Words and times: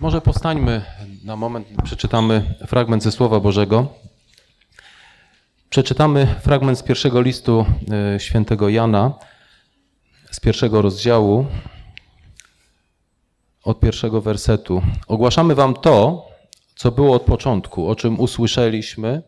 Może 0.00 0.20
powstańmy 0.20 0.82
na 1.24 1.36
moment, 1.36 1.68
przeczytamy 1.84 2.54
fragment 2.66 3.02
ze 3.02 3.12
Słowa 3.12 3.40
Bożego. 3.40 3.86
Przeczytamy 5.70 6.26
fragment 6.26 6.78
z 6.78 6.82
pierwszego 6.82 7.20
listu 7.20 7.66
e, 8.14 8.20
świętego 8.20 8.68
Jana, 8.68 9.14
z 10.30 10.40
pierwszego 10.40 10.82
rozdziału, 10.82 11.46
od 13.64 13.80
pierwszego 13.80 14.20
wersetu. 14.20 14.82
Ogłaszamy 15.08 15.54
wam 15.54 15.74
to, 15.74 16.26
co 16.76 16.90
było 16.90 17.16
od 17.16 17.22
początku, 17.22 17.88
o 17.88 17.96
czym 17.96 18.20
usłyszeliśmy, 18.20 19.22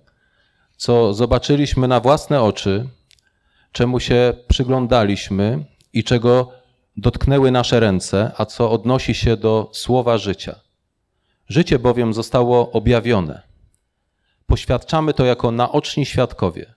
co 0.77 1.15
zobaczyliśmy 1.15 1.89
na 1.89 2.01
własne 2.01 2.43
oczy, 2.43 2.89
czemu 3.73 4.01
się 4.01 4.33
przyglądaliśmy 4.49 5.65
i 5.93 6.05
czego 6.05 6.60
dotknęły 6.97 7.51
nasze 7.51 7.81
ręce, 7.81 8.33
a 8.37 8.47
co 8.47 8.71
odnosi 8.71 9.15
się 9.15 9.37
do 9.37 9.71
słowa 9.73 10.19
życia. 10.19 10.61
Życie 11.49 11.79
bowiem 11.79 12.15
zostało 12.15 12.73
objawione. 12.73 13.43
Poświadczamy 14.47 15.15
to 15.15 15.25
jako 15.25 15.51
naoczni 15.51 16.07
świadkowie 16.07 16.75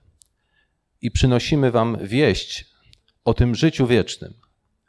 i 1.02 1.10
przynosimy 1.10 1.70
wam 1.70 1.98
wieść 2.00 2.64
o 3.24 3.34
tym 3.34 3.54
życiu 3.54 3.86
wiecznym. 3.86 4.34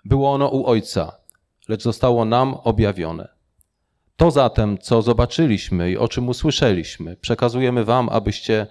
Było 0.05 0.33
ono 0.33 0.47
u 0.47 0.65
Ojca, 0.65 1.17
lecz 1.67 1.83
zostało 1.83 2.25
nam 2.25 2.53
objawione. 2.53 3.27
To 4.15 4.31
zatem, 4.31 4.77
co 4.77 5.01
zobaczyliśmy 5.01 5.91
i 5.91 5.97
o 5.97 6.07
czym 6.07 6.29
usłyszeliśmy, 6.29 7.17
przekazujemy 7.17 7.85
wam, 7.85 8.09
abyście 8.09 8.67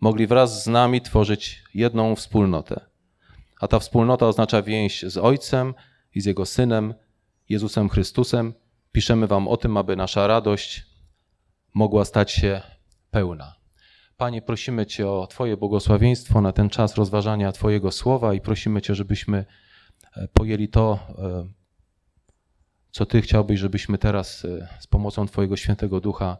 mogli 0.00 0.26
wraz 0.26 0.64
z 0.64 0.66
nami 0.66 1.00
tworzyć 1.00 1.62
jedną 1.74 2.16
wspólnotę. 2.16 2.80
A 3.60 3.68
ta 3.68 3.78
wspólnota 3.78 4.26
oznacza 4.26 4.62
więź 4.62 5.02
z 5.02 5.16
Ojcem 5.16 5.74
i 6.18 6.20
z 6.20 6.24
Jego 6.24 6.46
Synem, 6.46 6.94
Jezusem 7.48 7.88
Chrystusem. 7.88 8.54
Piszemy 8.92 9.26
Wam 9.26 9.48
o 9.48 9.56
tym, 9.56 9.76
aby 9.76 9.96
nasza 9.96 10.26
radość 10.26 10.86
mogła 11.74 12.04
stać 12.04 12.32
się 12.32 12.60
pełna. 13.10 13.54
Panie, 14.16 14.42
prosimy 14.42 14.86
Cię 14.86 15.08
o 15.08 15.26
Twoje 15.26 15.56
błogosławieństwo 15.56 16.40
na 16.40 16.52
ten 16.52 16.70
czas 16.70 16.96
rozważania 16.96 17.52
Twojego 17.52 17.90
słowa 17.90 18.34
i 18.34 18.40
prosimy 18.40 18.82
Cię, 18.82 18.94
żebyśmy 18.94 19.44
e, 20.16 20.28
pojęli 20.28 20.68
to, 20.68 20.98
e, 21.18 21.48
co 22.90 23.06
Ty 23.06 23.22
chciałbyś, 23.22 23.60
żebyśmy 23.60 23.98
teraz 23.98 24.44
e, 24.44 24.68
z 24.80 24.86
pomocą 24.86 25.26
Twojego 25.26 25.56
świętego 25.56 26.00
ducha 26.00 26.36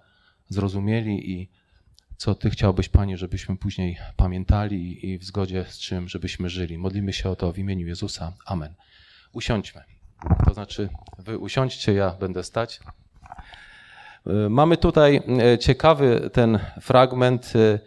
zrozumieli 0.49 1.33
i 1.33 1.51
co 2.17 2.35
Ty 2.35 2.51
chciałbyś, 2.51 2.89
Panie, 2.89 3.17
żebyśmy 3.17 3.57
później 3.57 3.99
pamiętali 4.17 5.11
i 5.11 5.19
w 5.19 5.25
zgodzie 5.25 5.65
z 5.69 5.79
czym, 5.79 6.09
żebyśmy 6.09 6.49
żyli. 6.49 6.79
Modlimy 6.79 7.13
się 7.13 7.31
o 7.31 7.37
to 7.37 7.53
w 7.53 7.59
imieniu 7.59 7.87
Jezusa. 7.87 8.33
Amen. 8.47 8.75
Usiądźmy. 9.33 9.83
To 10.45 10.55
znaczy, 10.55 10.89
wy 11.19 11.39
usiądźcie, 11.39 11.93
ja 11.93 12.11
będę 12.21 12.45
stać. 12.45 12.81
E, 14.27 14.49
mamy 14.49 14.77
tutaj 14.77 15.21
e, 15.43 15.59
ciekawy 15.59 16.31
ten 16.33 16.59
fragment. 16.81 17.53
E, 17.57 17.79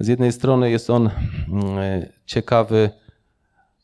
z 0.00 0.08
jednej 0.08 0.32
strony 0.32 0.70
jest 0.70 0.90
on 0.90 1.10
mm, 1.48 2.06
ciekawy 2.26 2.90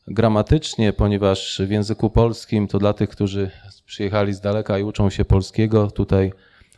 gramatycznie, 0.07 0.93
ponieważ 0.93 1.61
w 1.65 1.71
języku 1.71 2.09
polskim 2.09 2.67
to 2.67 2.79
dla 2.79 2.93
tych, 2.93 3.09
którzy 3.09 3.51
przyjechali 3.85 4.33
z 4.33 4.41
daleka 4.41 4.79
i 4.79 4.83
uczą 4.83 5.09
się 5.09 5.25
polskiego, 5.25 5.91
tutaj 5.91 6.33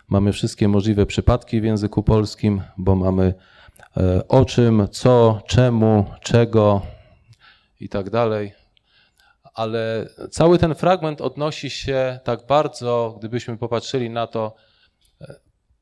mamy 0.08 0.34
wszystkie 0.34 0.68
możliwe 0.68 1.06
przypadki 1.06 1.62
w 1.62 1.64
języku 1.64 2.04
polskim, 2.04 2.62
bo 2.78 2.96
mamy 2.96 3.34
o 4.28 4.46
czym, 4.46 4.88
co, 4.92 5.42
czemu, 5.48 6.06
czego 6.22 6.82
i 7.80 7.90
tak 7.90 8.10
dalej 8.10 8.59
ale 9.60 10.10
cały 10.32 10.58
ten 10.58 10.76
fragment 10.76 11.22
odnosi 11.22 11.70
się 11.70 12.20
tak 12.24 12.48
bardzo, 12.48 13.16
gdybyśmy 13.20 13.58
popatrzyli 13.58 14.10
na 14.10 14.28
to, 14.28 14.56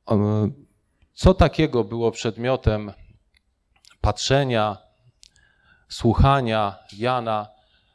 e, 0.09 0.49
co 1.13 1.33
takiego 1.33 1.83
było 1.83 2.11
przedmiotem 2.11 2.91
patrzenia, 4.01 4.77
słuchania 5.89 6.75
Jana, 6.97 7.47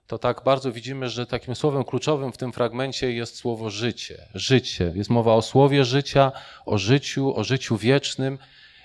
to 0.06 0.18
tak 0.18 0.44
bardzo 0.44 0.72
widzimy, 0.72 1.08
że 1.08 1.26
takim 1.26 1.54
słowem 1.54 1.84
kluczowym 1.84 2.32
w 2.32 2.36
tym 2.36 2.52
fragmencie 2.52 3.12
jest 3.12 3.36
słowo 3.36 3.70
życie. 3.70 4.28
Życie. 4.34 4.92
Jest 4.94 5.10
mowa 5.10 5.34
o 5.34 5.42
słowie 5.42 5.84
życia, 5.84 6.32
o 6.66 6.78
życiu, 6.78 7.36
o 7.36 7.44
życiu 7.44 7.76
wiecznym 7.76 8.38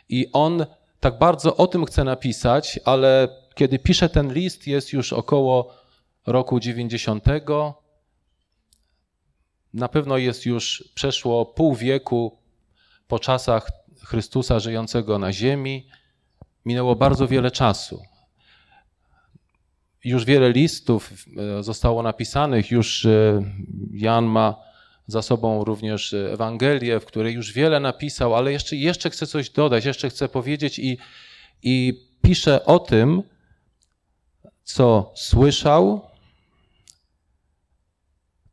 i 0.10 0.30
on 0.34 0.66
tak 1.00 1.18
bardzo 1.18 1.56
o 1.56 1.68
tym 1.68 1.86
chce 1.86 2.04
napisać, 2.04 2.80
ale 2.86 3.28
kiedy 3.56 3.80
pisze 3.80 4.10
ten 4.10 4.34
list, 4.34 4.68
jest 4.68 4.94
już 4.94 5.14
około 5.14 5.87
roku 6.28 6.60
90. 6.60 7.26
Na 9.74 9.88
pewno 9.88 10.18
jest 10.18 10.46
już 10.46 10.92
przeszło 10.96 11.46
pół 11.46 11.76
wieku 11.76 12.38
po 13.08 13.20
czasach 13.20 13.72
Chrystusa 14.04 14.60
żyjącego 14.60 15.20
na 15.20 15.34
ziemi. 15.34 15.88
Minęło 16.66 16.96
bardzo 16.96 17.28
wiele 17.28 17.52
czasu. 17.52 18.02
Już 20.04 20.26
wiele 20.26 20.52
listów 20.52 21.14
e, 21.60 21.64
zostało 21.64 22.04
napisanych, 22.04 22.72
już 22.72 23.06
e, 23.06 23.44
Jan 23.92 24.26
ma 24.26 24.56
za 25.08 25.22
sobą 25.22 25.64
również 25.64 26.14
Ewangelię, 26.14 27.00
w 27.00 27.06
której 27.06 27.34
już 27.34 27.54
wiele 27.54 27.80
napisał, 27.80 28.36
ale 28.36 28.52
jeszcze, 28.52 28.76
jeszcze 28.76 29.10
chce 29.10 29.28
coś 29.28 29.50
dodać, 29.50 29.86
jeszcze 29.86 30.10
chce 30.10 30.30
powiedzieć 30.30 30.80
i, 30.80 30.98
i 31.64 32.06
pisze 32.22 32.66
o 32.66 32.80
tym, 32.80 33.24
co 34.64 35.12
słyszał, 35.16 36.02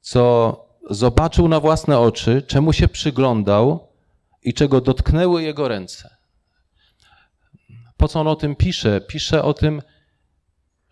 co 0.05 0.57
zobaczył 0.91 1.49
na 1.49 1.61
własne 1.61 1.99
oczy, 1.99 2.43
czemu 2.43 2.73
się 2.73 2.89
przyglądał 2.89 3.89
i 4.43 4.55
czego 4.55 4.81
dotknęły 4.81 5.43
jego 5.43 5.69
ręce. 5.69 6.17
Po 7.97 8.09
co 8.09 8.21
on 8.21 8.29
o 8.29 8.37
tym 8.37 8.57
pisze? 8.57 9.01
Pisze 9.01 9.43
o 9.43 9.55
tym, 9.55 9.83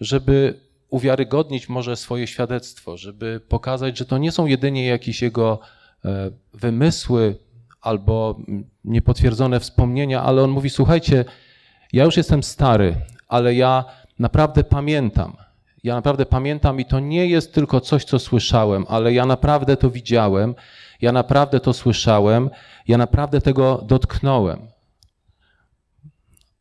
żeby 0.01 0.61
uwiarygodnić 0.89 1.69
może 1.69 1.97
swoje 1.97 2.27
świadectwo, 2.27 2.97
żeby 2.97 3.41
pokazać, 3.49 3.99
że 3.99 4.05
to 4.05 4.19
nie 4.19 4.33
są 4.33 4.47
jedynie 4.47 4.87
jakieś 4.87 5.23
jego 5.23 5.61
e, 6.05 6.31
wymysły 6.55 7.39
albo 7.81 8.39
niepotwierdzone 8.85 9.61
wspomnienia, 9.61 10.23
ale 10.23 10.43
on 10.43 10.51
mówi: 10.51 10.71
Słuchajcie, 10.71 11.25
ja 11.93 12.05
już 12.05 12.17
jestem 12.17 12.43
stary, 12.43 12.97
ale 13.29 13.55
ja 13.55 13.85
naprawdę 14.19 14.65
pamiętam. 14.65 15.37
Ja 15.83 15.95
naprawdę 15.95 16.27
pamiętam 16.27 16.81
i 16.81 16.85
to 16.85 17.01
nie 17.01 17.27
jest 17.27 17.55
tylko 17.55 17.81
coś, 17.81 18.05
co 18.05 18.19
słyszałem, 18.19 18.85
ale 18.89 19.13
ja 19.13 19.27
naprawdę 19.27 19.77
to 19.77 19.91
widziałem, 19.91 20.55
ja 21.01 21.13
naprawdę 21.13 21.61
to 21.61 21.73
słyszałem, 21.73 22.51
ja 22.89 22.99
naprawdę 22.99 23.41
tego 23.41 23.85
dotknąłem. 23.87 24.69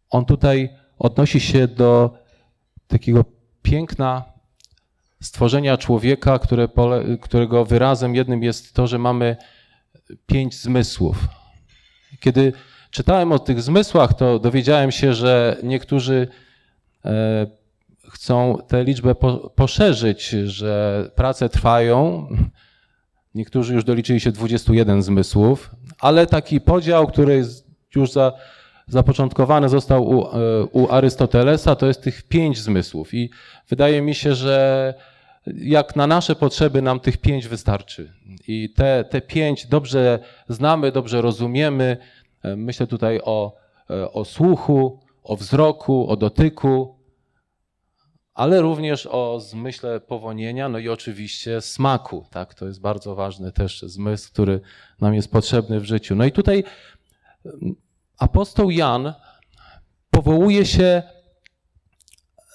On 0.10 0.26
tutaj 0.26 0.70
odnosi 1.00 1.40
się 1.40 1.68
do 1.68 2.18
takiego 2.88 3.26
piękna 3.62 4.24
stworzenia 5.22 5.78
człowieka, 5.78 6.40
które 6.40 6.68
którego 7.22 7.66
wyrazem 7.66 8.16
jednym 8.16 8.44
jest 8.44 8.74
to, 8.74 8.88
że 8.88 8.98
mamy 8.98 9.36
pięć 10.26 10.56
zmysłów. 10.56 11.28
Kiedy 12.20 12.54
czytałem 12.92 13.32
o 13.32 13.40
tych 13.40 13.62
zmysłach, 13.62 14.14
to 14.14 14.40
dowiedziałem 14.40 14.92
się, 14.92 15.14
że 15.14 15.58
niektórzy 15.64 16.28
e, 17.06 17.61
chcą 18.12 18.58
tę 18.68 18.84
liczbę 18.84 19.16
po, 19.16 19.50
poszerzyć, 19.50 20.30
że 20.30 21.06
prace 21.16 21.50
trwają. 21.50 22.28
Niektórzy 23.36 23.74
już 23.74 23.84
doliczyli 23.84 24.20
się 24.20 24.32
21 24.32 25.04
zmysłów, 25.04 25.72
ale 26.00 26.28
taki 26.28 26.62
podział, 26.62 27.08
który 27.08 27.44
już 27.96 28.12
za, 28.12 28.34
zapoczątkowany 28.88 29.70
został 29.70 30.10
u, 30.10 30.28
e, 30.28 30.66
u 30.72 30.90
Arystotelesa, 30.90 31.76
to 31.76 31.88
jest 31.88 32.02
tych 32.02 32.24
pięć 32.24 32.60
zmysłów. 32.60 33.14
I 33.14 33.30
wydaje 33.70 34.02
mi 34.02 34.16
się, 34.16 34.36
że 34.36 34.94
jak 35.58 35.96
na 35.96 36.08
nasze 36.08 36.36
potrzeby 36.36 36.82
nam 36.82 37.00
tych 37.00 37.18
pięć 37.18 37.48
wystarczy. 37.48 38.14
I 38.48 38.74
te, 38.76 39.04
te 39.10 39.22
pięć 39.22 39.68
dobrze 39.68 40.20
znamy, 40.50 40.92
dobrze 40.92 41.22
rozumiemy. 41.22 41.98
E, 42.44 42.56
myślę 42.56 42.88
tutaj 42.88 43.20
o, 43.24 43.56
e, 43.90 44.12
o 44.12 44.26
słuchu, 44.26 45.00
o 45.24 45.36
wzroku, 45.36 46.08
o 46.10 46.16
dotyku, 46.16 47.01
ale 48.42 48.62
również 48.62 49.08
o 49.12 49.40
zmyśle 49.40 50.00
powonienia, 50.00 50.70
no 50.70 50.80
i 50.80 50.90
oczywiście 50.90 51.62
smaku. 51.62 52.26
Tak? 52.32 52.54
To 52.54 52.66
jest 52.66 52.82
bardzo 52.82 53.16
ważny 53.16 53.52
też 53.52 53.82
zmysł, 53.82 54.32
który 54.32 54.62
nam 55.02 55.14
jest 55.14 55.32
potrzebny 55.32 55.80
w 55.80 55.86
życiu. 55.86 56.16
No 56.16 56.26
i 56.26 56.32
tutaj 56.32 56.64
mm, 57.46 57.76
apostoł 58.18 58.72
Jan 58.72 59.14
powołuje 60.10 60.66
się 60.66 61.04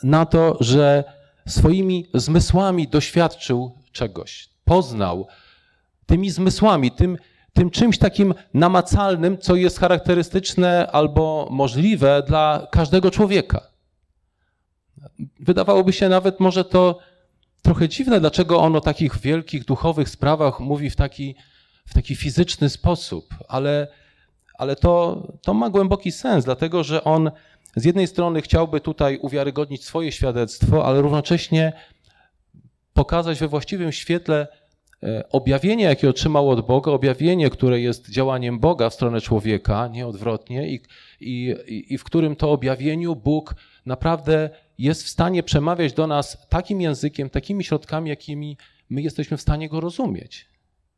na 0.02 0.26
to, 0.26 0.56
że 0.60 1.04
swoimi 1.48 2.06
zmysłami 2.14 2.88
doświadczył 2.88 3.78
czegoś, 3.92 4.48
poznał 4.64 5.26
tymi 6.06 6.30
zmysłami, 6.30 6.90
tym, 6.90 7.16
tym 7.52 7.70
czymś 7.70 7.98
takim 7.98 8.34
namacalnym, 8.54 9.38
co 9.38 9.56
jest 9.56 9.80
charakterystyczne 9.80 10.90
albo 10.92 11.48
możliwe 11.50 12.22
dla 12.26 12.66
każdego 12.70 13.10
człowieka. 13.10 13.75
Wydawałoby 15.40 15.92
się 15.92 16.08
nawet 16.08 16.40
może 16.40 16.64
to 16.64 16.98
trochę 17.62 17.88
dziwne, 17.88 18.20
dlaczego 18.20 18.58
on 18.60 18.76
o 18.76 18.80
takich 18.80 19.18
wielkich 19.18 19.64
duchowych 19.64 20.08
sprawach 20.08 20.60
mówi 20.60 20.90
w 20.90 20.96
taki, 20.96 21.34
w 21.86 21.94
taki 21.94 22.16
fizyczny 22.16 22.70
sposób, 22.70 23.34
ale, 23.48 23.88
ale 24.58 24.76
to, 24.76 25.22
to 25.42 25.54
ma 25.54 25.70
głęboki 25.70 26.12
sens, 26.12 26.44
dlatego 26.44 26.84
że 26.84 27.04
on 27.04 27.30
z 27.76 27.84
jednej 27.84 28.06
strony 28.06 28.42
chciałby 28.42 28.80
tutaj 28.80 29.18
uwiarygodnić 29.18 29.84
swoje 29.84 30.12
świadectwo, 30.12 30.84
ale 30.86 31.00
równocześnie 31.00 31.72
pokazać 32.94 33.38
we 33.38 33.48
właściwym 33.48 33.92
świetle 33.92 34.48
e, 35.02 35.28
objawienie, 35.28 35.84
jakie 35.84 36.08
otrzymał 36.08 36.50
od 36.50 36.66
Boga, 36.66 36.92
objawienie, 36.92 37.50
które 37.50 37.80
jest 37.80 38.10
działaniem 38.10 38.58
Boga 38.58 38.90
w 38.90 38.94
stronę 38.94 39.20
człowieka, 39.20 39.88
nie 39.88 40.06
odwrotnie, 40.06 40.68
i, 40.68 40.80
i, 41.20 41.54
i 41.88 41.98
w 41.98 42.04
którym 42.04 42.36
to 42.36 42.50
objawieniu 42.50 43.16
Bóg 43.16 43.54
naprawdę 43.86 44.50
jest 44.78 45.02
w 45.04 45.08
stanie 45.08 45.42
przemawiać 45.42 45.92
do 45.92 46.06
nas 46.06 46.46
takim 46.48 46.80
językiem, 46.80 47.30
takimi 47.30 47.64
środkami, 47.64 48.10
jakimi 48.10 48.56
my 48.90 49.02
jesteśmy 49.02 49.36
w 49.36 49.40
stanie 49.40 49.68
go 49.68 49.80
rozumieć. 49.80 50.46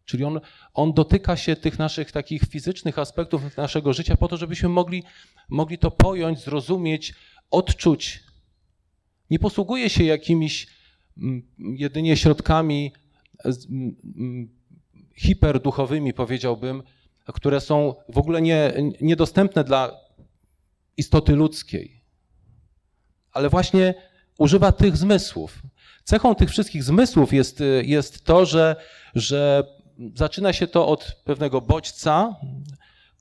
Czyli 0.05 0.25
on, 0.25 0.41
on 0.75 0.93
dotyka 0.93 1.37
się 1.37 1.57
tych 1.57 1.79
naszych 1.79 2.13
takich 2.13 2.43
fizycznych 2.43 2.99
aspektów 2.99 3.57
naszego 3.57 3.93
życia 3.93 4.17
po 4.17 4.29
to, 4.29 4.37
żebyśmy 4.37 4.69
mogli, 4.69 5.03
mogli 5.49 5.79
to 5.79 5.91
pojąć, 5.91 6.39
zrozumieć, 6.39 7.15
odczuć. 7.51 8.23
Nie 9.31 9.39
posługuje 9.39 9.91
się 9.91 10.05
jakimiś 10.05 10.67
mm, 11.19 11.43
jedynie 11.59 12.17
środkami 12.17 12.93
mm, 13.45 13.97
mm, 14.17 14.49
hiperduchowymi, 15.17 16.15
powiedziałbym, 16.15 16.83
które 17.27 17.61
są 17.61 17.95
w 18.09 18.19
ogóle 18.19 18.43
nie, 18.43 18.73
niedostępne 19.01 19.65
dla 19.65 19.97
istoty 20.97 21.37
ludzkiej. 21.37 21.98
Ale 23.39 23.49
właśnie 23.49 23.95
używa 24.39 24.73
tych 24.73 24.97
zmysłów. 24.97 25.63
Cechą 26.05 26.35
tych 26.35 26.51
wszystkich 26.51 26.85
zmysłów 26.85 27.33
jest, 27.33 27.63
jest 27.83 28.25
to, 28.25 28.47
że, 28.47 28.77
że 29.15 29.65
zaczyna 30.15 30.53
się 30.53 30.67
to 30.67 30.87
od 30.87 31.17
pewnego 31.25 31.61
bodźca, 31.61 32.37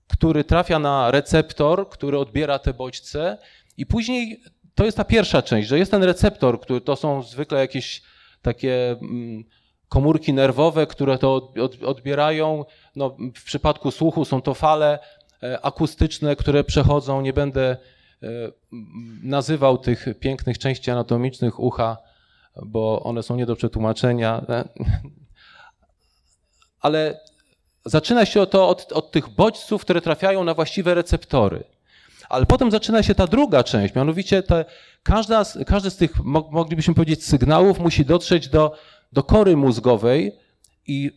który 0.07 0.43
trafia 0.43 0.79
na 0.79 1.11
receptor, 1.11 1.89
który 1.89 2.19
odbiera 2.19 2.59
te 2.59 2.73
bodźce, 2.73 3.37
i 3.77 3.85
później 3.85 4.43
to 4.75 4.85
jest 4.85 4.97
ta 4.97 5.03
pierwsza 5.03 5.41
część, 5.41 5.67
że 5.67 5.79
jest 5.79 5.91
ten 5.91 6.03
receptor, 6.03 6.59
który 6.59 6.81
to 6.81 6.95
są 6.95 7.23
zwykle 7.23 7.59
jakieś 7.59 8.01
takie 8.41 8.91
mm, 8.91 9.43
komórki 9.89 10.33
nerwowe, 10.33 10.87
które 10.87 11.17
to 11.17 11.53
odbierają. 11.85 12.65
No, 12.95 13.17
w 13.35 13.43
przypadku 13.43 13.91
słuchu 13.91 14.25
są 14.25 14.41
to 14.41 14.53
fale 14.53 14.99
e, 15.43 15.61
akustyczne, 15.61 16.35
które 16.35 16.63
przechodzą. 16.63 17.21
Nie 17.21 17.33
będę 17.33 17.77
nazywał 19.23 19.77
tych 19.77 20.05
pięknych 20.19 20.57
części 20.57 20.91
anatomicznych 20.91 21.59
ucha, 21.59 21.97
bo 22.65 23.03
one 23.03 23.23
są 23.23 23.35
nie 23.35 23.45
do 23.45 23.55
przetłumaczenia 23.55 24.41
ale 26.79 27.19
zaczyna 27.85 28.25
się 28.25 28.45
to 28.45 28.69
od, 28.69 28.91
od 28.91 29.11
tych 29.11 29.29
bodźców, 29.29 29.81
które 29.81 30.01
trafiają 30.01 30.43
na 30.43 30.53
właściwe 30.53 30.93
receptory. 30.93 31.63
Ale 32.29 32.45
potem 32.45 32.71
zaczyna 32.71 33.03
się 33.03 33.15
ta 33.15 33.27
druga 33.27 33.63
część, 33.63 33.95
mianowicie 33.95 34.43
te, 34.43 34.65
każda, 35.03 35.43
każdy 35.67 35.89
z 35.89 35.95
tych, 35.95 36.23
moglibyśmy 36.51 36.93
powiedzieć, 36.93 37.25
sygnałów 37.25 37.79
musi 37.79 38.05
dotrzeć 38.05 38.47
do, 38.47 38.77
do 39.11 39.23
kory 39.23 39.57
mózgowej 39.57 40.31
i, 40.87 41.11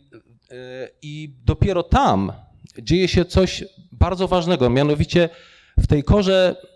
e, 0.51 0.55
i 1.01 1.33
dopiero 1.45 1.83
tam 1.83 2.31
dzieje 2.79 3.07
się 3.07 3.25
coś 3.25 3.63
bardzo 3.91 4.27
ważnego, 4.27 4.69
mianowicie 4.69 5.29
w 5.77 5.87
tej 5.87 6.03
korze 6.03 6.55
e, 6.55 6.67
e, 6.67 6.70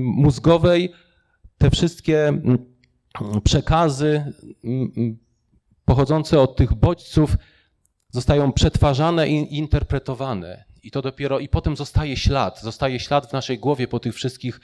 mózgowej 0.00 0.92
te 1.58 1.70
wszystkie 1.70 2.28
mm, 2.28 2.58
przekazy 3.44 4.32
mm, 4.64 5.18
pochodzące 5.84 6.40
od 6.40 6.56
tych 6.56 6.74
bodźców 6.74 7.36
zostają 8.10 8.52
przetwarzane 8.52 9.28
i 9.28 9.58
interpretowane. 9.58 10.64
I 10.82 10.90
to 10.90 11.02
dopiero, 11.02 11.38
i 11.38 11.48
potem 11.48 11.76
zostaje 11.76 12.16
ślad, 12.16 12.60
zostaje 12.60 13.00
ślad 13.00 13.30
w 13.30 13.32
naszej 13.32 13.58
głowie 13.58 13.88
po 13.88 14.00
tych 14.00 14.14
wszystkich, 14.14 14.60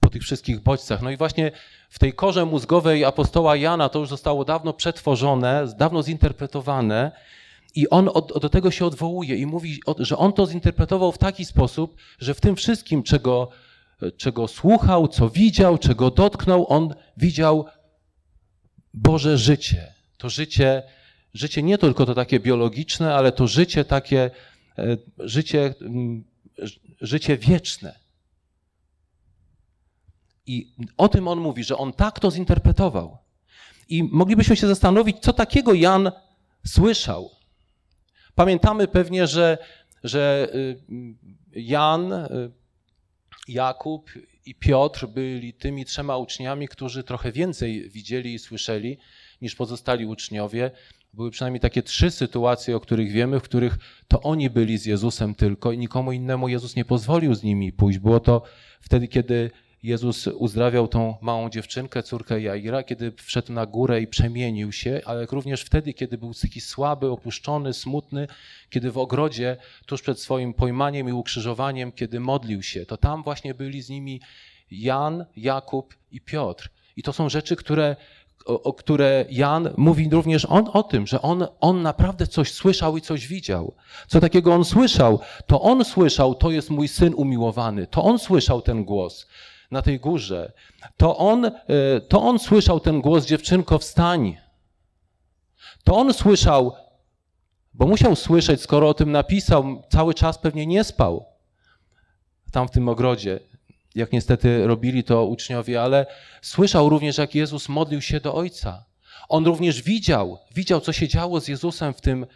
po 0.00 0.10
tych 0.10 0.22
wszystkich 0.22 0.60
bodźcach. 0.60 1.02
No 1.02 1.10
i 1.10 1.16
właśnie 1.16 1.52
w 1.90 1.98
tej 1.98 2.12
korze 2.12 2.44
mózgowej 2.44 3.04
apostoła 3.04 3.56
Jana 3.56 3.88
to 3.88 3.98
już 3.98 4.08
zostało 4.08 4.44
dawno 4.44 4.72
przetworzone, 4.72 5.66
dawno 5.78 6.02
zinterpretowane. 6.02 7.12
I 7.74 7.88
on 7.88 8.10
od, 8.14 8.40
do 8.40 8.48
tego 8.48 8.70
się 8.70 8.86
odwołuje 8.86 9.36
i 9.36 9.46
mówi, 9.46 9.80
że 9.98 10.18
on 10.18 10.32
to 10.32 10.46
zinterpretował 10.46 11.12
w 11.12 11.18
taki 11.18 11.44
sposób, 11.44 11.96
że 12.18 12.34
w 12.34 12.40
tym 12.40 12.56
wszystkim, 12.56 13.02
czego, 13.02 13.48
czego 14.16 14.48
słuchał, 14.48 15.08
co 15.08 15.28
widział, 15.30 15.78
czego 15.78 16.10
dotknął, 16.10 16.66
on 16.68 16.94
widział 17.16 17.66
Boże 18.94 19.38
życie 19.38 19.94
to 20.24 20.30
życie, 20.30 20.82
życie 21.34 21.62
nie 21.62 21.78
tylko 21.78 22.06
to 22.06 22.14
takie 22.14 22.40
biologiczne, 22.40 23.14
ale 23.14 23.32
to 23.32 23.46
życie 23.46 23.84
takie, 23.84 24.30
e, 24.78 24.96
życie, 25.18 25.74
mm, 25.80 26.24
życie 27.00 27.36
wieczne. 27.36 27.98
I 30.46 30.74
o 30.96 31.08
tym 31.08 31.28
on 31.28 31.40
mówi, 31.40 31.64
że 31.64 31.76
on 31.76 31.92
tak 31.92 32.20
to 32.20 32.30
zinterpretował. 32.30 33.18
I 33.88 34.04
moglibyśmy 34.04 34.56
się 34.56 34.66
zastanowić, 34.66 35.18
co 35.20 35.32
takiego 35.32 35.74
Jan 35.74 36.10
słyszał. 36.66 37.30
Pamiętamy 38.34 38.88
pewnie, 38.88 39.26
że, 39.26 39.58
że 40.04 40.48
y, 40.54 40.80
Jan, 41.52 42.12
y, 42.12 42.50
Jakub 43.48 44.10
i 44.46 44.54
Piotr 44.54 45.06
byli 45.06 45.52
tymi 45.52 45.84
trzema 45.84 46.16
uczniami, 46.16 46.68
którzy 46.68 47.04
trochę 47.04 47.32
więcej 47.32 47.90
widzieli 47.90 48.34
i 48.34 48.38
słyszeli 48.38 48.98
niż 49.42 49.54
pozostali 49.54 50.06
uczniowie. 50.06 50.70
Były 51.12 51.30
przynajmniej 51.30 51.60
takie 51.60 51.82
trzy 51.82 52.10
sytuacje, 52.10 52.76
o 52.76 52.80
których 52.80 53.12
wiemy, 53.12 53.40
w 53.40 53.42
których 53.42 53.78
to 54.08 54.20
oni 54.20 54.50
byli 54.50 54.78
z 54.78 54.86
Jezusem 54.86 55.34
tylko 55.34 55.72
i 55.72 55.78
nikomu 55.78 56.12
innemu 56.12 56.48
Jezus 56.48 56.76
nie 56.76 56.84
pozwolił 56.84 57.34
z 57.34 57.42
nimi 57.42 57.72
pójść. 57.72 57.98
Było 57.98 58.20
to 58.20 58.42
wtedy, 58.80 59.08
kiedy 59.08 59.50
Jezus 59.84 60.26
uzdrawiał 60.26 60.88
tą 60.88 61.14
małą 61.20 61.50
dziewczynkę, 61.50 62.02
córkę 62.02 62.40
Jaira, 62.40 62.82
kiedy 62.82 63.12
wszedł 63.12 63.52
na 63.52 63.66
górę 63.66 64.00
i 64.00 64.06
przemienił 64.06 64.72
się, 64.72 65.00
ale 65.04 65.26
również 65.26 65.62
wtedy, 65.62 65.92
kiedy 65.92 66.18
był 66.18 66.34
taki 66.34 66.60
słaby, 66.60 67.10
opuszczony, 67.10 67.72
smutny, 67.72 68.28
kiedy 68.70 68.90
w 68.90 68.98
ogrodzie, 68.98 69.56
tuż 69.86 70.02
przed 70.02 70.20
swoim 70.20 70.54
pojmaniem 70.54 71.08
i 71.08 71.12
ukrzyżowaniem, 71.12 71.92
kiedy 71.92 72.20
modlił 72.20 72.62
się, 72.62 72.86
to 72.86 72.96
tam 72.96 73.22
właśnie 73.22 73.54
byli 73.54 73.82
z 73.82 73.88
nimi 73.88 74.20
Jan, 74.70 75.24
Jakub 75.36 75.94
i 76.10 76.20
Piotr. 76.20 76.70
I 76.96 77.02
to 77.02 77.12
są 77.12 77.28
rzeczy, 77.28 77.56
które, 77.56 77.96
o, 78.46 78.62
o 78.62 78.72
które 78.72 79.24
Jan 79.30 79.68
mówi 79.76 80.08
również 80.12 80.44
on 80.44 80.70
o 80.72 80.82
tym, 80.82 81.06
że 81.06 81.22
on, 81.22 81.46
on 81.60 81.82
naprawdę 81.82 82.26
coś 82.26 82.52
słyszał 82.52 82.96
i 82.96 83.00
coś 83.00 83.26
widział. 83.26 83.74
Co 84.08 84.20
takiego 84.20 84.54
on 84.54 84.64
słyszał? 84.64 85.20
To 85.46 85.60
on 85.60 85.84
słyszał, 85.84 86.34
to 86.34 86.50
jest 86.50 86.70
mój 86.70 86.88
syn 86.88 87.14
umiłowany. 87.14 87.86
To 87.86 88.04
on 88.04 88.18
słyszał 88.18 88.62
ten 88.62 88.84
głos 88.84 89.26
na 89.74 89.82
tej 89.82 90.00
górze. 90.00 90.52
To 90.96 91.16
on, 91.16 91.44
e, 91.44 91.50
to 92.08 92.22
on 92.22 92.38
słyszał 92.38 92.80
ten 92.80 93.00
głos, 93.00 93.26
dziewczynko, 93.26 93.78
wstań. 93.78 94.36
To 95.84 95.96
on 95.96 96.12
słyszał, 96.12 96.72
bo 97.74 97.86
musiał 97.86 98.16
słyszeć, 98.16 98.60
skoro 98.60 98.88
o 98.88 98.94
tym 98.94 99.12
napisał, 99.12 99.82
cały 99.88 100.14
czas 100.14 100.38
pewnie 100.38 100.66
nie 100.66 100.84
spał 100.84 101.34
tam 102.54 102.68
w 102.68 102.70
tym 102.70 102.88
ogrodzie 102.88 103.40
jak 103.94 104.12
niestety 104.12 104.66
robili 104.66 105.04
to 105.04 105.26
uczniowie, 105.26 105.82
ale 105.82 106.06
słyszał 106.42 106.88
również, 106.88 107.18
jak 107.18 107.34
Jezus 107.34 107.68
modlił 107.68 108.00
się 108.00 108.20
do 108.20 108.34
Ojca. 108.34 108.84
On 109.28 109.46
również 109.46 109.82
widział, 109.82 110.38
widział, 110.54 110.80
co 110.80 110.92
się 110.92 111.08
działo 111.08 111.40
z 111.40 111.48
Jezusem 111.48 111.94
w 111.94 112.00
tym, 112.00 112.26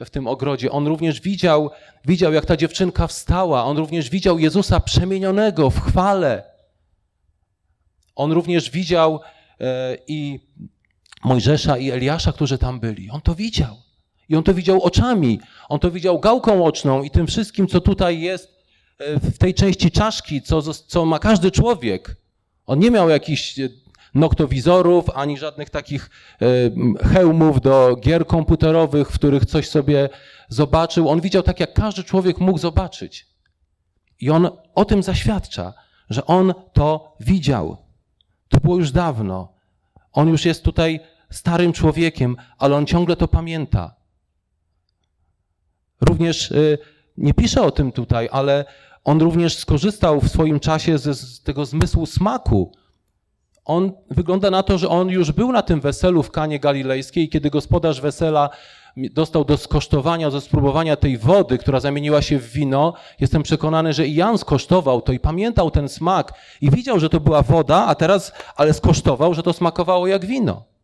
w 0.00 0.10
tym 0.10 0.26
ogrodzie. 0.26 0.70
On 0.70 0.86
również 0.86 1.20
widział, 1.20 1.70
widział, 2.04 2.32
jak 2.32 2.46
ta 2.46 2.56
dziewczynka 2.56 3.06
wstała. 3.06 3.64
On 3.64 3.76
również 3.76 4.10
widział 4.10 4.38
Jezusa 4.38 4.80
przemienionego 4.80 5.70
w 5.70 5.80
chwale. 5.80 6.55
On 8.16 8.32
również 8.32 8.70
widział 8.70 9.20
e, 9.60 9.96
i 10.06 10.40
Mojżesza 11.24 11.78
i 11.78 11.90
Eliasza, 11.90 12.32
którzy 12.32 12.58
tam 12.58 12.80
byli. 12.80 13.10
On 13.10 13.20
to 13.20 13.34
widział. 13.34 13.76
I 14.28 14.36
on 14.36 14.42
to 14.42 14.54
widział 14.54 14.82
oczami. 14.82 15.40
On 15.68 15.78
to 15.78 15.90
widział 15.90 16.20
gałką 16.20 16.64
oczną 16.64 17.02
i 17.02 17.10
tym 17.10 17.26
wszystkim, 17.26 17.66
co 17.66 17.80
tutaj 17.80 18.20
jest 18.20 18.56
w 18.98 19.38
tej 19.38 19.54
części 19.54 19.90
czaszki, 19.90 20.42
co, 20.42 20.74
co 20.74 21.04
ma 21.04 21.18
każdy 21.18 21.50
człowiek. 21.50 22.16
On 22.66 22.78
nie 22.78 22.90
miał 22.90 23.08
jakichś 23.08 23.58
e, 23.58 23.68
noktowizorów, 24.14 25.10
ani 25.14 25.38
żadnych 25.38 25.70
takich 25.70 26.10
e, 26.42 26.46
hełmów 27.08 27.60
do 27.60 27.96
gier 28.00 28.26
komputerowych, 28.26 29.10
w 29.10 29.14
których 29.14 29.46
coś 29.46 29.68
sobie 29.68 30.08
zobaczył. 30.48 31.08
On 31.08 31.20
widział 31.20 31.42
tak, 31.42 31.60
jak 31.60 31.74
każdy 31.74 32.04
człowiek 32.04 32.38
mógł 32.38 32.58
zobaczyć. 32.58 33.26
I 34.20 34.30
on 34.30 34.48
o 34.74 34.84
tym 34.84 35.02
zaświadcza, 35.02 35.74
że 36.10 36.26
on 36.26 36.54
to 36.72 37.16
widział. 37.20 37.85
To 38.56 38.60
było 38.60 38.76
już 38.76 38.90
dawno. 38.90 39.52
On 40.12 40.28
już 40.28 40.44
jest 40.44 40.64
tutaj 40.64 41.00
starym 41.30 41.72
człowiekiem, 41.72 42.36
ale 42.58 42.76
on 42.76 42.86
ciągle 42.86 43.16
to 43.16 43.28
pamięta. 43.28 43.94
Również 46.00 46.52
e, 46.52 46.56
nie 47.16 47.34
pisze 47.34 47.62
o 47.62 47.70
tym 47.70 47.92
tutaj, 47.92 48.28
ale 48.32 48.64
on 49.04 49.20
również 49.20 49.56
skorzystał 49.56 50.20
w 50.20 50.28
swoim 50.28 50.60
czasie 50.60 50.98
ze, 50.98 51.14
z 51.14 51.42
tego 51.42 51.66
zmysłu 51.66 52.06
smaku. 52.06 52.72
on 53.64 53.92
wygląda 54.10 54.50
na 54.50 54.62
to, 54.62 54.78
że 54.78 54.88
on 54.88 55.08
już 55.08 55.32
był 55.32 55.52
na 55.52 55.62
tym 55.62 55.80
weselu 55.80 56.22
w 56.22 56.30
Kanie 56.30 56.60
Galilejskiej 56.60 57.28
kiedy 57.28 57.50
gospodarz 57.50 58.00
wesela 58.00 58.50
dostał 58.96 59.44
do 59.44 59.56
skosztowania, 59.56 60.30
do 60.30 60.40
spróbowania 60.40 60.96
tej 60.96 61.18
wody, 61.18 61.58
która 61.58 61.80
zamieniła 61.80 62.22
się 62.22 62.38
w 62.38 62.52
wino, 62.52 62.92
jestem 63.20 63.42
przekonany, 63.42 63.92
że 63.92 64.06
i 64.06 64.14
Jan 64.14 64.38
skosztował 64.38 65.02
to 65.02 65.12
i 65.12 65.18
pamiętał 65.18 65.70
ten 65.70 65.88
smak 65.88 66.34
i 66.60 66.70
widział, 66.70 67.00
że 67.00 67.08
to 67.08 67.20
była 67.20 67.42
woda, 67.42 67.86
a 67.86 67.94
teraz, 67.94 68.32
ale 68.56 68.74
skosztował, 68.74 69.34
że 69.34 69.42
to 69.42 69.52
smakowało 69.52 70.06
jak 70.06 70.26
wino 70.26 70.75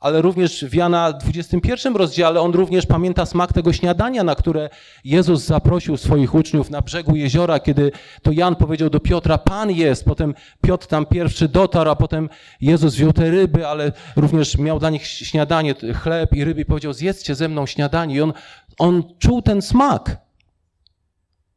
ale 0.00 0.22
również 0.22 0.64
w 0.64 0.74
Jana 0.74 1.12
21 1.12 1.96
rozdziale 1.96 2.40
on 2.40 2.52
również 2.52 2.86
pamięta 2.86 3.26
smak 3.26 3.52
tego 3.52 3.72
śniadania, 3.72 4.24
na 4.24 4.34
które 4.34 4.70
Jezus 5.04 5.42
zaprosił 5.42 5.96
swoich 5.96 6.34
uczniów 6.34 6.70
na 6.70 6.80
brzegu 6.80 7.16
jeziora, 7.16 7.60
kiedy 7.60 7.92
to 8.22 8.32
Jan 8.32 8.56
powiedział 8.56 8.90
do 8.90 9.00
Piotra, 9.00 9.38
Pan 9.38 9.70
jest. 9.70 10.04
Potem 10.04 10.34
Piotr 10.62 10.86
tam 10.86 11.06
pierwszy 11.06 11.48
dotarł, 11.48 11.90
a 11.90 11.96
potem 11.96 12.28
Jezus 12.60 12.94
wziął 12.94 13.12
te 13.12 13.30
ryby, 13.30 13.66
ale 13.66 13.92
również 14.16 14.58
miał 14.58 14.78
dla 14.78 14.90
nich 14.90 15.06
śniadanie, 15.06 15.74
chleb 15.94 16.32
i 16.32 16.44
ryby 16.44 16.60
i 16.60 16.64
powiedział, 16.64 16.92
zjedzcie 16.92 17.34
ze 17.34 17.48
mną 17.48 17.66
śniadanie. 17.66 18.14
I 18.14 18.20
on, 18.20 18.32
on 18.78 19.02
czuł 19.18 19.42
ten 19.42 19.62
smak. 19.62 20.16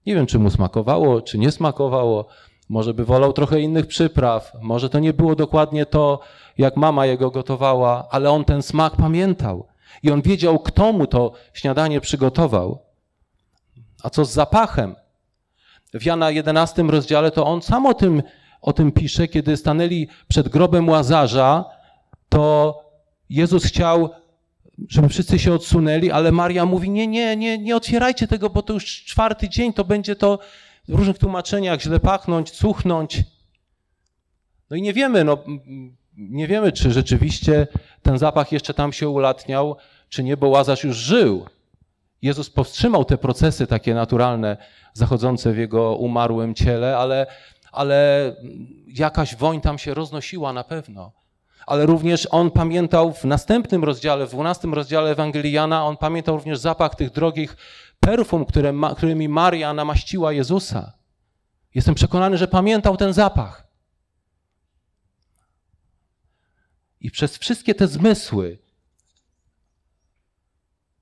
Nie 0.05 0.15
wiem, 0.15 0.25
czy 0.25 0.39
mu 0.39 0.49
smakowało, 0.49 1.21
czy 1.21 1.37
nie 1.37 1.51
smakowało. 1.51 2.27
Może 2.69 2.93
by 2.93 3.05
wolał 3.05 3.33
trochę 3.33 3.61
innych 3.61 3.87
przypraw, 3.87 4.51
może 4.61 4.89
to 4.89 4.99
nie 4.99 5.13
było 5.13 5.35
dokładnie 5.35 5.85
to, 5.85 6.19
jak 6.57 6.77
mama 6.77 7.05
jego 7.05 7.31
gotowała, 7.31 8.07
ale 8.11 8.29
on 8.29 8.45
ten 8.45 8.61
smak 8.61 8.95
pamiętał. 8.95 9.67
I 10.03 10.11
on 10.11 10.21
wiedział, 10.21 10.59
kto 10.59 10.93
mu 10.93 11.07
to 11.07 11.31
śniadanie 11.53 12.01
przygotował. 12.01 12.79
A 14.03 14.09
co 14.09 14.25
z 14.25 14.31
zapachem? 14.31 14.95
W 15.93 16.05
Jana 16.05 16.31
11 16.31 16.83
rozdziale 16.83 17.31
to 17.31 17.45
on 17.45 17.61
sam 17.61 17.85
o 17.85 17.93
tym, 17.93 18.23
o 18.61 18.73
tym 18.73 18.91
pisze, 18.91 19.27
kiedy 19.27 19.57
stanęli 19.57 20.07
przed 20.27 20.49
grobem 20.49 20.89
Łazarza, 20.89 21.65
to 22.29 22.79
Jezus 23.29 23.65
chciał, 23.65 24.09
żeby 24.89 25.09
wszyscy 25.09 25.39
się 25.39 25.53
odsunęli, 25.53 26.11
ale 26.11 26.31
Maria 26.31 26.65
mówi, 26.65 26.89
nie, 26.89 27.07
nie, 27.07 27.35
nie, 27.35 27.57
nie 27.57 27.75
otwierajcie 27.75 28.27
tego, 28.27 28.49
bo 28.49 28.61
to 28.61 28.73
już 28.73 28.85
czwarty 28.85 29.49
dzień, 29.49 29.73
to 29.73 29.83
będzie 29.83 30.15
to 30.15 30.39
w 30.87 30.93
różnych 30.93 31.17
tłumaczeniach 31.17 31.81
źle 31.81 31.99
pachnąć, 31.99 32.51
cuchnąć. 32.51 33.23
No 34.69 34.75
i 34.75 34.81
nie 34.81 34.93
wiemy, 34.93 35.23
no, 35.23 35.37
nie 36.17 36.47
wiemy, 36.47 36.71
czy 36.71 36.91
rzeczywiście 36.91 37.67
ten 38.01 38.17
zapach 38.17 38.51
jeszcze 38.51 38.73
tam 38.73 38.93
się 38.93 39.09
ulatniał, 39.09 39.75
czy 40.09 40.23
nie, 40.23 40.37
bo 40.37 40.47
Łazarz 40.47 40.83
już 40.83 40.97
żył. 40.97 41.45
Jezus 42.21 42.49
powstrzymał 42.49 43.05
te 43.05 43.17
procesy 43.17 43.67
takie 43.67 43.93
naturalne 43.93 44.57
zachodzące 44.93 45.53
w 45.53 45.57
jego 45.57 45.95
umarłym 45.95 46.55
ciele, 46.55 46.97
ale, 46.97 47.27
ale 47.71 48.35
jakaś 48.87 49.35
woń 49.35 49.61
tam 49.61 49.77
się 49.77 49.93
roznosiła 49.93 50.53
na 50.53 50.63
pewno. 50.63 51.11
Ale 51.67 51.85
również 51.85 52.27
on 52.31 52.51
pamiętał 52.51 53.13
w 53.13 53.23
następnym 53.23 53.83
rozdziale, 53.83 54.25
w 54.25 54.29
dwunastym 54.29 54.73
rozdziale 54.73 55.11
Ewangelii 55.11 55.51
Jana, 55.51 55.85
on 55.85 55.97
pamiętał 55.97 56.35
również 56.35 56.59
zapach 56.59 56.95
tych 56.95 57.11
drogich 57.11 57.57
perfum, 58.05 58.45
które, 58.45 58.73
którymi 58.97 59.29
Maria 59.29 59.73
namaściła 59.73 60.33
Jezusa. 60.33 60.93
Jestem 61.75 61.95
przekonany, 61.95 62.37
że 62.37 62.47
pamiętał 62.47 62.97
ten 62.97 63.13
zapach. 63.13 63.67
I 67.01 67.11
przez 67.11 67.37
wszystkie 67.37 67.75
te 67.75 67.87
zmysły 67.87 68.63